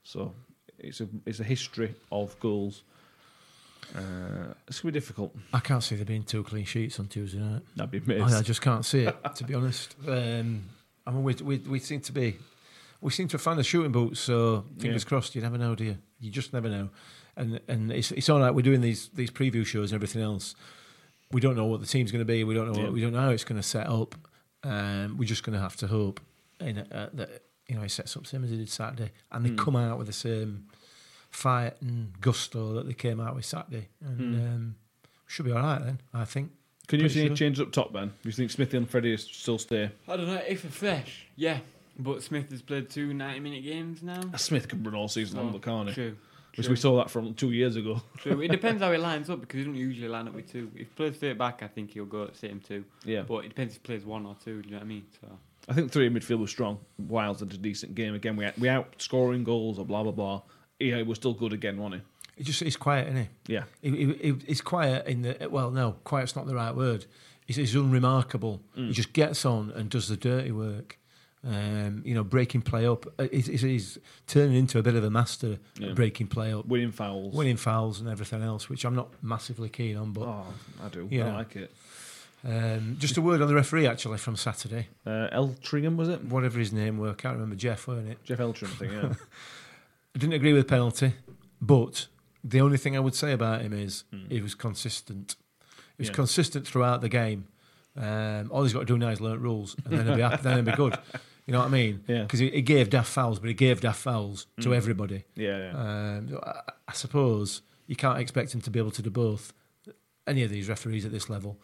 So 0.03 0.35
it's 0.79 1.01
a 1.01 1.09
it's 1.27 1.41
a 1.41 1.45
history 1.45 1.95
of 2.11 2.38
goals. 2.41 2.83
Uh, 3.95 4.53
it's 4.67 4.81
gonna 4.81 4.93
be 4.93 4.99
difficult. 5.01 5.35
I 5.53 5.61
can't 5.61 5.83
see 5.83 5.97
there 5.97 6.05
being 6.05 6.23
two 6.23 6.43
clean 6.45 6.64
sheets 6.64 6.99
on 7.01 7.07
Tuesday 7.07 7.38
night. 7.38 7.62
That'd 7.77 8.05
be 8.07 8.21
I, 8.21 8.38
I 8.38 8.43
just 8.43 8.61
can't 8.61 8.85
see 8.85 9.05
it, 9.05 9.17
to 9.37 9.45
be 9.45 9.55
honest. 9.55 9.97
Um, 10.07 10.64
I 11.07 11.11
mean, 11.11 11.23
we, 11.23 11.35
we 11.35 11.59
we 11.59 11.79
seem 11.79 12.01
to 12.03 12.12
be, 12.12 12.37
we 13.01 13.11
seem 13.11 13.29
to 13.29 13.38
found 13.38 13.59
the 13.59 13.64
shooting 13.64 13.93
boots. 13.93 14.21
So 14.21 14.64
fingers 14.79 15.05
Yeah. 15.05 15.09
crossed. 15.09 15.35
You 15.35 15.41
never 15.43 15.57
know, 15.59 15.75
do 15.75 15.85
you? 15.85 15.97
You 16.21 16.31
just 16.31 16.53
never 16.53 16.69
know. 16.69 16.91
And 17.37 17.61
and 17.69 17.91
it's 17.91 18.12
it's 18.12 18.29
all 18.29 18.41
right. 18.41 18.51
We're 18.55 18.62
doing 18.62 18.83
these 18.83 19.09
these 19.14 19.31
preview 19.31 19.64
shows 19.64 19.93
and 19.93 19.97
everything 19.99 20.23
else. 20.23 20.55
We 21.33 21.41
don't 21.41 21.57
know 21.57 21.67
what 21.67 21.81
the 21.81 21.87
team's 21.87 22.11
going 22.12 22.21
to 22.27 22.31
be. 22.33 22.45
We 22.45 22.55
don't 22.55 22.71
know. 22.73 22.79
Yeah. 22.79 22.85
What, 22.85 22.93
we 22.95 23.01
don't 23.01 23.12
know 23.12 23.21
how 23.21 23.31
it's 23.31 23.45
going 23.45 23.61
to 23.61 23.67
set 23.67 23.87
up. 23.87 24.14
Um, 24.64 25.17
we're 25.19 25.25
just 25.29 25.45
going 25.45 25.55
to 25.55 25.61
have 25.62 25.77
to 25.77 25.87
hope 25.87 26.21
in, 26.61 26.79
uh, 26.79 27.11
that 27.14 27.43
you 27.69 27.77
know 27.77 27.83
he 27.83 27.88
sets 27.88 28.17
up 28.17 28.25
the 28.25 28.29
same 28.29 28.45
as 28.45 28.51
he 28.51 28.57
did 28.57 28.69
Saturday, 28.69 29.12
and 29.33 29.45
they 29.47 29.51
come 29.62 29.77
out 29.77 29.99
with 29.99 30.09
the 30.09 30.12
same 30.12 30.67
fight 31.31 31.75
and 31.81 32.12
gusto 32.21 32.75
that 32.75 32.87
they 32.87 32.95
came 32.95 33.21
out 33.21 33.35
with 33.35 33.45
Saturday, 33.45 33.88
and 34.01 34.19
Hmm. 34.35 34.41
um, 34.47 34.75
should 35.27 35.45
be 35.47 35.53
all 35.53 35.59
right 35.62 35.85
then. 35.85 36.01
I 36.14 36.25
think. 36.25 36.53
Can 36.87 37.01
you 37.01 37.05
Pretty 37.05 37.14
see 37.21 37.27
any 37.27 37.35
changes 37.35 37.61
up 37.61 37.71
top, 37.71 37.93
Ben? 37.93 38.09
Do 38.09 38.14
you 38.29 38.33
think 38.33 38.51
Smithy 38.51 38.79
and 38.79 38.88
Freddie 38.88 39.17
still 39.19 39.59
stay? 39.59 39.91
I 40.09 40.17
don't 40.17 40.27
know 40.27 40.41
if 40.49 40.62
they're 40.62 40.71
fresh. 40.71 41.27
Yeah, 41.37 41.59
but 41.99 42.23
Smith 42.23 42.51
has 42.51 42.62
played 42.62 42.88
two 42.88 43.12
90 43.12 43.41
minute 43.41 43.62
games 43.62 44.03
now. 44.03 44.21
Smith 44.37 44.69
can 44.69 44.83
run 44.83 44.95
all 44.95 45.09
season 45.09 45.37
long, 45.38 45.49
So, 45.49 45.53
but 45.59 45.62
can't 45.62 45.88
he? 45.91 45.95
True. 45.95 46.17
Which 46.57 46.67
true. 46.67 46.73
we 46.73 46.77
saw 46.77 46.97
that 46.97 47.11
from 47.11 47.35
two 47.35 47.53
years 47.53 47.77
ago. 47.77 48.01
True. 48.17 48.41
It 48.41 48.51
depends 48.51 48.83
how 48.83 48.91
he 48.91 48.97
lines 49.11 49.29
up 49.29 49.41
because 49.43 49.59
he 49.59 49.64
doesn't 49.64 49.79
usually 49.79 50.09
line 50.09 50.27
up 50.29 50.35
with 50.35 50.51
two. 50.51 50.71
If 50.75 50.79
he 50.79 50.85
plays 50.87 51.17
straight 51.17 51.37
back, 51.37 51.62
I 51.62 51.69
think 51.69 51.91
he'll 51.93 52.07
go 52.07 52.25
at 52.25 52.37
same 52.37 52.59
two. 52.61 52.85
Yeah. 53.05 53.23
But 53.23 53.45
it 53.45 53.49
depends 53.51 53.75
if 53.77 53.83
he 53.83 53.87
plays 53.87 54.07
one 54.07 54.25
or 54.25 54.35
two. 54.43 54.62
Do 54.62 54.69
you 54.69 54.73
know 54.75 54.79
what 54.79 54.85
I 54.85 54.88
mean? 54.88 55.05
So 55.21 55.29
I 55.69 55.75
think 55.75 55.93
three 55.93 56.07
in 56.07 56.14
midfield 56.14 56.38
was 56.38 56.51
strong. 56.51 56.79
Wiles 56.97 57.41
did 57.41 57.53
a 57.53 57.59
decent 57.59 57.95
game 57.95 58.14
again. 58.14 58.35
We 58.35 58.49
we 58.59 58.69
out 58.71 58.95
scoring 58.97 59.45
goals 59.45 59.79
or 59.79 59.85
blah 59.85 60.03
blah 60.03 60.12
blah. 60.12 60.41
Yeah, 60.81 60.97
he 60.99 61.03
was 61.03 61.17
still 61.19 61.35
good 61.35 61.53
again, 61.53 61.77
wasn't 61.79 62.03
He 62.37 62.45
just 62.45 62.61
he's 62.62 62.77
quiet, 62.77 63.09
isn't 63.09 63.23
he? 63.47 63.55
Yeah. 63.55 63.64
He, 63.83 63.91
he, 63.91 64.12
he- 64.14 64.45
he's 64.47 64.61
quiet 64.61 65.07
in 65.07 65.23
the 65.23 65.49
well, 65.51 65.71
no, 65.71 65.97
quiet's 66.05 66.37
not 66.37 66.47
the 66.47 66.55
right 66.55 66.75
word. 66.75 67.07
He's, 67.47 67.57
he's 67.57 67.75
unremarkable. 67.75 68.61
Mm. 68.77 68.88
He 68.88 68.93
just 68.93 69.12
gets 69.12 69.45
on 69.45 69.73
and 69.75 69.88
does 69.91 70.09
the 70.09 70.17
dirty 70.17 70.53
work. 70.53 70.99
Um, 71.47 72.03
you 72.05 72.14
know, 72.14 72.25
breaking 72.25 72.62
play 72.62 72.85
up. 72.87 73.07
Uh, 73.19 73.29
He's, 73.31 73.47
he's, 73.47 73.97
turning 74.27 74.57
into 74.57 74.79
a 74.81 74.83
bit 74.83 74.97
of 74.97 75.05
a 75.05 75.09
master 75.11 75.59
Yeah. 75.79 75.93
breaking 75.93 76.27
play 76.27 76.53
up, 76.53 76.67
Winning 76.67 76.91
fouls. 76.91 77.33
winning 77.33 77.57
fouls 77.57 78.01
and 78.01 78.09
everything 78.09 78.43
else, 78.43 78.69
which 78.69 78.85
I'm 78.85 78.97
not 78.97 79.09
massively 79.23 79.69
keen 79.69 79.97
on. 79.97 80.12
But 80.12 80.23
Oh, 80.25 80.47
I 80.85 80.88
do. 80.88 81.07
Yeah. 81.11 81.33
I 81.33 81.37
like 81.37 81.55
it. 81.57 81.73
um, 82.45 82.97
just 82.99 83.17
a 83.17 83.23
word 83.23 83.41
on 83.41 83.47
the 83.49 83.55
referee 83.55 83.87
actually 83.87 84.19
from 84.19 84.35
Saturday, 84.37 84.88
Uh, 85.07 85.29
Eltringham 85.33 85.97
was 85.97 86.09
it? 86.09 86.25
whatever 86.25 86.59
his 86.59 86.73
name 86.73 86.99
were, 86.99 87.11
I 87.11 87.14
can't 87.14 87.35
remember 87.35 87.55
Geoff, 87.57 87.87
weren't 87.87 88.09
it? 88.09 88.23
Geoff 88.25 88.41
Eltringham, 88.41 88.73
I 88.73 88.77
think. 88.77 88.93
Yeah. 88.93 89.14
I 90.14 90.18
didn't 90.18 90.35
agree 90.35 90.53
with 90.53 90.66
the 90.66 90.68
penalty, 90.71 91.12
but 91.61 92.07
the 92.42 92.61
only 92.61 92.79
thing 92.79 92.97
I 92.97 93.01
would 93.01 93.14
say 93.14 93.33
about 93.33 93.62
him 93.62 93.73
is 93.73 94.05
he 94.29 94.40
was 94.40 94.55
consistent. 94.55 95.37
He 95.97 96.03
was 96.03 96.09
Hmm. 96.09 96.12
Yeah. 96.12 96.14
consistent 96.16 96.66
throughout 96.66 97.01
the 97.01 97.09
game. 97.09 97.47
Um, 97.97 98.51
all 98.53 98.62
he's 98.62 98.73
got 98.73 98.81
to 98.81 98.85
do 98.87 98.97
now 98.99 99.09
is 99.09 99.21
learn 99.21 99.40
rules, 99.40 99.75
and 99.85 99.99
then 99.99 100.07
he'll 100.07 100.16
be 100.16 100.23
happy, 100.23 100.42
then 100.42 100.55
he'll 100.57 100.64
be 100.64 100.73
good. 100.73 100.99
You 101.49 101.53
know 101.53 101.61
what 101.61 101.68
I 101.68 101.71
mean? 101.71 102.05
Yeah. 102.07 102.16
Hmm. 102.18 102.23
Because 102.25 102.40
he, 102.40 102.51
he 102.51 102.61
gave 102.61 102.90
daft 102.90 103.09
fouls, 103.09 103.38
but 103.38 103.49
he 103.49 103.55
gave 103.55 103.81
daft 103.81 104.01
fouls 104.01 104.47
to 104.61 104.75
everybody. 104.75 105.25
yeah, 105.35 105.73
yeah. 105.73 106.18
Um, 106.18 106.38
I, 106.42 106.61
I 106.88 106.92
suppose 106.92 107.62
you 107.87 107.97
can't 107.97 108.18
expect 108.18 108.55
him 108.55 108.61
to 108.61 108.71
be 108.71 108.79
able 108.79 108.90
to 108.90 109.01
do 109.01 109.09
both. 109.09 109.55
Any 110.27 110.42
of 110.42 110.51
these 110.51 110.68
referees 110.68 111.07
at 111.07 111.11
this 111.11 111.31
level, 111.31 111.59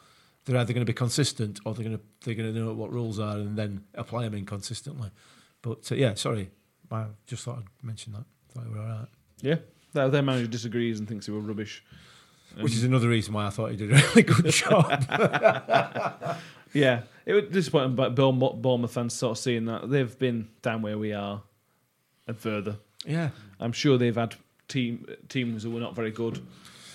they're 0.46 0.56
either 0.56 0.72
going 0.72 0.86
to 0.86 0.90
be 0.90 0.94
consistent 0.96 1.60
or 1.66 1.74
they're 1.74 1.84
going 1.84 1.98
to 1.98 2.02
they're 2.24 2.34
going 2.34 2.54
to 2.54 2.58
know 2.58 2.72
what 2.72 2.94
rules 2.94 3.18
are 3.18 3.36
and 3.36 3.58
then 3.58 3.84
apply 3.94 4.22
them 4.22 4.32
inconsistently. 4.32 5.10
But 5.60 5.92
uh, 5.92 5.96
yeah, 5.96 6.14
sorry, 6.14 6.50
I 6.94 7.06
just 7.26 7.44
thought 7.44 7.58
I'd 7.58 7.84
mention 7.86 8.12
that. 8.14 8.24
Thought 8.54 8.66
we 8.68 8.74
were 8.78 8.80
all 8.80 8.88
right. 8.88 9.08
yeah. 9.42 9.56
Their, 9.92 10.08
their 10.08 10.22
manager 10.22 10.46
disagrees 10.48 10.98
and 10.98 11.08
thinks 11.08 11.26
they 11.26 11.32
were 11.32 11.40
rubbish. 11.40 11.84
Which 12.60 12.72
is 12.74 12.84
um, 12.84 12.90
another 12.90 13.08
reason 13.08 13.32
why 13.34 13.46
I 13.46 13.50
thought 13.50 13.70
he 13.70 13.76
did 13.76 13.92
a 13.92 13.94
really 13.96 14.22
good 14.22 14.46
job. 14.52 16.36
Yeah, 16.72 17.02
it 17.24 17.32
was 17.34 17.44
disappointing, 17.52 17.94
but 17.94 18.16
Bournemouth 18.16 18.56
Bournemouth 18.60 18.92
fans 18.92 19.14
sort 19.14 19.38
of 19.38 19.38
seeing 19.38 19.66
that 19.66 19.88
they've 19.88 20.18
been 20.18 20.48
down 20.60 20.82
where 20.82 20.98
we 20.98 21.12
are 21.12 21.40
and 22.26 22.36
further. 22.36 22.78
yeah, 23.06 23.28
I'm 23.60 23.70
sure 23.70 23.96
they've 23.96 24.14
had 24.16 24.34
team 24.66 25.06
teams 25.28 25.62
who 25.62 25.70
were 25.70 25.78
not 25.78 25.94
very 25.94 26.10
good. 26.10 26.44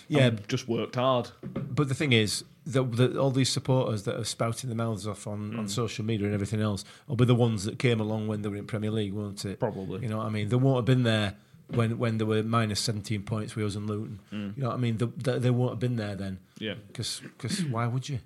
Yeah. 0.10 0.26
and 0.28 0.48
just 0.50 0.67
worked 0.67 0.95
hard. 0.95 1.30
but 1.54 1.88
the 1.88 1.95
thing 1.95 2.12
is, 2.13 2.43
that 2.65 3.15
all 3.17 3.32
these 3.32 3.50
supporters 3.50 4.04
that 4.04 4.15
are 4.19 4.24
spouting 4.26 4.69
their 4.69 4.78
mouths 4.78 5.08
off 5.08 5.26
on, 5.26 5.52
Hmm. 5.54 5.60
on 5.60 5.67
social 5.69 6.04
media 6.06 6.26
and 6.26 6.34
everything 6.36 6.62
else 6.62 6.84
will 7.08 7.15
be 7.15 7.26
the 7.26 7.34
ones 7.36 7.63
that 7.63 7.80
came 7.80 8.00
along 8.00 8.28
when 8.28 8.41
they 8.41 8.50
were 8.50 8.58
in 8.58 8.65
Premier 8.67 8.91
League, 8.91 9.13
won't 9.13 9.43
it? 9.45 9.60
Probably. 9.60 10.02
You 10.02 10.10
know 10.10 10.17
what 10.17 10.26
I 10.28 10.30
mean? 10.30 10.50
They 10.50 10.56
won't 10.58 10.78
have 10.78 10.86
been 10.86 11.04
there 11.04 11.36
when 11.69 11.98
when 11.98 12.17
they 12.17 12.26
were 12.26 12.43
minus 12.43 12.80
17 12.82 13.24
points 13.24 13.56
with 13.56 13.65
us 13.65 13.76
and 13.76 13.88
Luton. 13.88 14.19
Mm. 14.34 14.56
You 14.58 14.63
know 14.63 14.69
what 14.69 14.76
I 14.76 14.80
mean? 14.80 14.98
They, 14.98 15.06
they, 15.17 15.39
they 15.39 15.50
won't 15.52 15.72
have 15.72 15.80
been 15.80 15.95
there 15.95 16.15
then. 16.15 16.39
Yeah. 16.60 16.76
Because 16.88 17.22
why 17.69 17.88
would 17.88 18.08
you? 18.10 18.19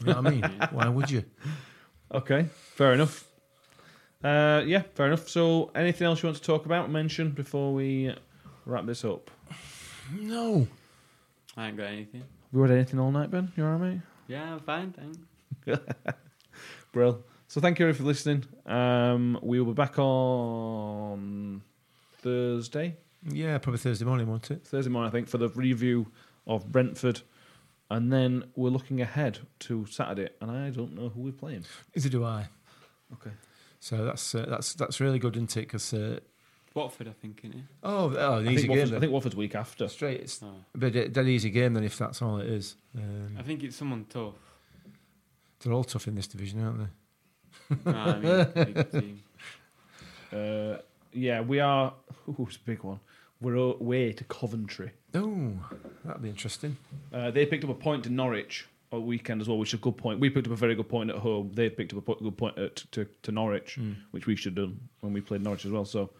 You 0.00 0.06
know 0.06 0.20
what 0.20 0.26
I 0.26 0.30
mean? 0.30 0.42
why 0.72 0.88
would 0.88 1.10
you? 1.10 1.24
Okay, 2.12 2.46
fair 2.74 2.94
enough. 2.94 3.24
Uh, 4.24 4.62
yeah, 4.66 4.82
fair 4.94 5.06
enough. 5.06 5.28
So, 5.28 5.70
anything 5.74 6.06
else 6.06 6.22
you 6.22 6.28
want 6.28 6.36
to 6.38 6.42
talk 6.42 6.66
about, 6.66 6.90
mention 6.90 7.30
before 7.30 7.72
we 7.74 8.12
wrap 8.64 8.86
this 8.86 9.04
up? 9.04 9.30
No. 10.18 10.66
I 11.58 11.66
ain't 11.68 11.76
got 11.76 11.86
anything. 11.88 12.20
Have 12.20 12.28
we 12.52 12.62
read 12.62 12.70
anything 12.70 13.00
all 13.00 13.10
night, 13.10 13.32
Ben? 13.32 13.50
You 13.56 13.64
alright, 13.64 13.80
mate? 13.94 14.00
Yeah, 14.28 14.52
I'm 14.52 14.60
fine, 14.60 14.92
thanks. 14.92 15.18
Brill. 16.92 17.24
So, 17.48 17.60
thank 17.60 17.80
you 17.80 17.88
everyone 17.88 17.98
for 17.98 18.04
listening. 18.04 18.44
Um, 18.64 19.40
we 19.42 19.58
will 19.58 19.72
be 19.72 19.76
back 19.76 19.98
on 19.98 21.62
Thursday, 22.18 22.96
Yeah, 23.28 23.58
probably 23.58 23.78
Thursday 23.78 24.04
morning, 24.04 24.28
won't 24.28 24.48
it? 24.52 24.68
Thursday 24.68 24.88
morning, 24.88 25.08
I 25.08 25.10
think, 25.12 25.26
for 25.26 25.38
the 25.38 25.48
review 25.48 26.06
of 26.46 26.70
Brentford, 26.70 27.22
and 27.90 28.12
then 28.12 28.44
we're 28.54 28.68
looking 28.70 29.00
ahead 29.00 29.40
to 29.60 29.84
Saturday, 29.86 30.28
and 30.40 30.52
I 30.52 30.70
don't 30.70 30.94
know 30.94 31.08
who 31.08 31.22
we're 31.22 31.32
playing. 31.32 31.64
Neither 31.96 32.08
do 32.08 32.24
I. 32.24 32.46
Okay. 33.14 33.32
So 33.80 34.04
that's 34.04 34.32
uh, 34.32 34.46
that's 34.48 34.74
that's 34.74 35.00
really 35.00 35.18
good, 35.18 35.34
isn't 35.34 35.56
it? 35.56 35.60
Because 35.62 35.92
uh, 35.92 36.20
Watford, 36.78 37.08
I 37.08 37.12
think, 37.12 37.42
innit? 37.42 37.62
oh, 37.82 38.14
oh, 38.16 38.38
an 38.38 38.48
I 38.48 38.52
easy 38.52 38.62
think, 38.62 38.68
game. 38.68 38.68
Watford's, 38.70 38.90
I 38.90 38.94
then. 38.94 39.00
think 39.00 39.12
Watford's 39.12 39.36
week 39.36 39.54
after. 39.54 39.88
Straight, 39.88 40.20
it's 40.20 40.42
Oh. 40.42 40.54
a 40.74 40.78
bit 40.78 40.96
a 40.96 41.08
dead 41.08 41.26
easy 41.28 41.50
game 41.50 41.74
then 41.74 41.84
if 41.84 41.98
that's 41.98 42.22
all 42.22 42.38
it 42.38 42.46
is. 42.48 42.76
Um, 42.96 43.36
I 43.38 43.42
think 43.42 43.62
it's 43.62 43.76
someone 43.76 44.06
tough. 44.08 44.34
they're 45.60 45.72
all 45.72 45.84
tough 45.84 46.08
in 46.08 46.14
this 46.14 46.26
division, 46.26 46.62
aren't 46.64 46.78
they? 46.78 46.86
No, 47.92 47.98
I 47.98 48.18
mean, 48.18 48.46
big 48.72 48.90
team. 48.92 49.22
Uh, 50.32 50.76
yeah, 51.12 51.40
we 51.40 51.58
are. 51.58 51.94
Ooh, 52.28 52.44
it's 52.46 52.56
a 52.56 52.60
big 52.60 52.82
one. 52.82 53.00
We're 53.40 53.54
away 53.54 54.12
to 54.12 54.24
Coventry. 54.24 54.90
Oh, 55.14 55.52
that'd 56.04 56.20
be 56.22 56.28
interesting. 56.28 56.76
Uh, 57.12 57.30
they 57.30 57.46
picked 57.46 57.64
up 57.64 57.70
a 57.70 57.74
point 57.74 58.04
to 58.04 58.10
Norwich 58.10 58.66
a 58.92 59.00
weekend 59.00 59.40
as 59.40 59.48
well, 59.48 59.56
which 59.58 59.70
is 59.70 59.74
a 59.78 59.82
good 59.82 59.96
point. 59.96 60.20
We 60.20 60.28
picked 60.28 60.46
up 60.46 60.52
a 60.52 60.56
very 60.56 60.74
good 60.74 60.88
point 60.88 61.08
at 61.10 61.16
home. 61.16 61.50
They 61.54 61.70
picked 61.70 61.92
up 61.92 61.98
a 62.00 62.02
po- 62.02 62.16
good 62.22 62.36
point 62.36 62.58
at, 62.58 62.76
to, 62.92 63.06
to 63.22 63.32
Norwich, 63.32 63.78
which 64.10 64.26
we 64.26 64.36
should 64.36 64.56
have 64.56 64.66
done 64.66 64.80
when 65.00 65.12
we 65.14 65.20
played 65.22 65.42
Norwich 65.42 65.64
as 65.64 65.70
well. 65.70 65.84
So 65.86 66.10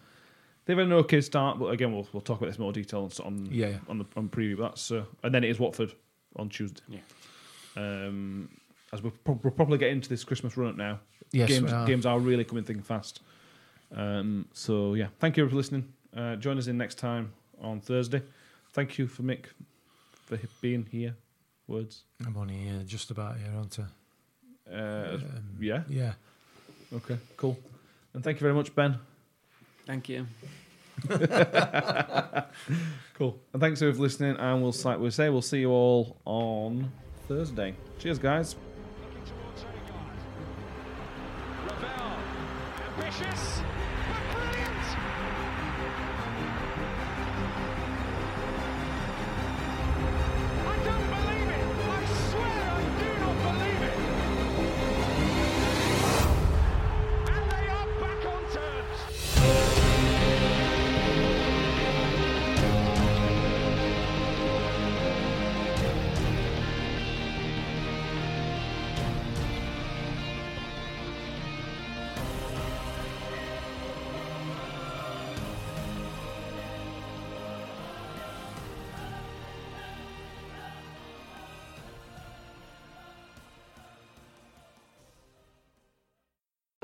they've 0.69 0.77
had 0.77 0.87
an 0.87 0.93
okay 0.93 1.21
start, 1.21 1.59
but 1.59 1.67
again, 1.67 1.93
we'll, 1.93 2.07
we'll 2.13 2.21
talk 2.21 2.39
about 2.39 2.47
this 2.47 2.57
in 2.57 2.63
more 2.63 2.73
detail 2.73 3.11
on 3.19 3.27
on, 3.27 3.49
Yeah, 3.51 3.69
yeah. 3.71 3.77
on 3.89 3.99
the 3.99 4.05
on 4.17 4.29
preview. 4.29 4.57
But 4.59 4.69
that's 4.69 4.93
uh, 4.93 5.05
and 5.25 5.35
then 5.35 5.43
it 5.43 5.51
is 5.51 5.59
Watford 5.59 5.93
on 6.37 6.49
Tuesday. 6.49 6.83
Yeah. 6.89 7.01
Um, 7.77 8.49
as 8.93 9.03
we're, 9.03 9.11
pro- 9.11 9.39
we're 9.43 9.51
probably 9.51 9.79
getting 9.79 9.97
into 9.97 10.09
this 10.09 10.25
Christmas 10.25 10.57
run 10.57 10.71
up 10.71 10.77
now. 10.77 11.01
Yes, 11.33 11.49
games 11.49 11.65
we 11.73 11.77
are. 11.77 11.87
games 11.87 12.07
are 12.07 12.19
really 12.19 12.45
coming 12.45 12.65
thick 12.65 12.77
and 12.77 12.87
fast. 12.87 13.21
Um, 13.95 14.47
so 14.53 14.95
yeah, 14.95 15.09
thank 15.19 15.37
you 15.37 15.49
for 15.49 15.57
listening. 15.57 15.93
Uh, 16.17 16.37
join 16.37 16.59
us 16.59 16.67
in 16.69 16.79
next 16.79 16.97
time 16.97 17.33
on 17.61 17.81
Thursday. 17.81 18.23
Thank 18.73 18.99
you 18.99 19.07
for 19.07 19.23
Mick 19.23 19.47
for 20.27 20.39
being 20.61 20.87
here. 20.91 21.17
Words. 21.67 22.05
I'm 22.27 22.37
only 22.37 22.55
here, 22.57 22.83
just 22.87 23.11
about 23.11 23.37
here, 23.39 23.51
aren't 23.57 23.79
I? 23.79 24.75
Uh, 24.75 25.15
Um, 25.17 25.23
yeah. 25.61 25.83
Yeah. 25.89 26.13
Okay. 26.95 27.19
Cool. 27.37 27.59
And 28.15 28.25
thank 28.25 28.37
you 28.39 28.45
very 28.45 28.55
much, 28.55 28.75
Ben. 28.75 28.99
Thank 29.89 30.09
you. 30.09 30.27
Cool. 33.15 33.37
And 33.53 33.61
thanks 33.61 33.81
for 33.81 33.93
listening. 33.93 34.37
And 34.37 34.63
we'll 34.63 34.71
si- 34.71 34.95
we'll 34.97 35.11
say 35.11 35.29
we'll 35.29 35.43
see 35.43 35.59
you 35.59 35.71
all 35.71 36.17
on 36.25 36.93
Thursday. 37.27 37.75
Cheers, 37.99 38.21
guys. 38.21 38.55
Looking 39.03 39.23
towards 39.25 39.65
Odegaard. 39.65 40.19
Ravel. 41.83 43.05
Ambitious. 43.05 43.61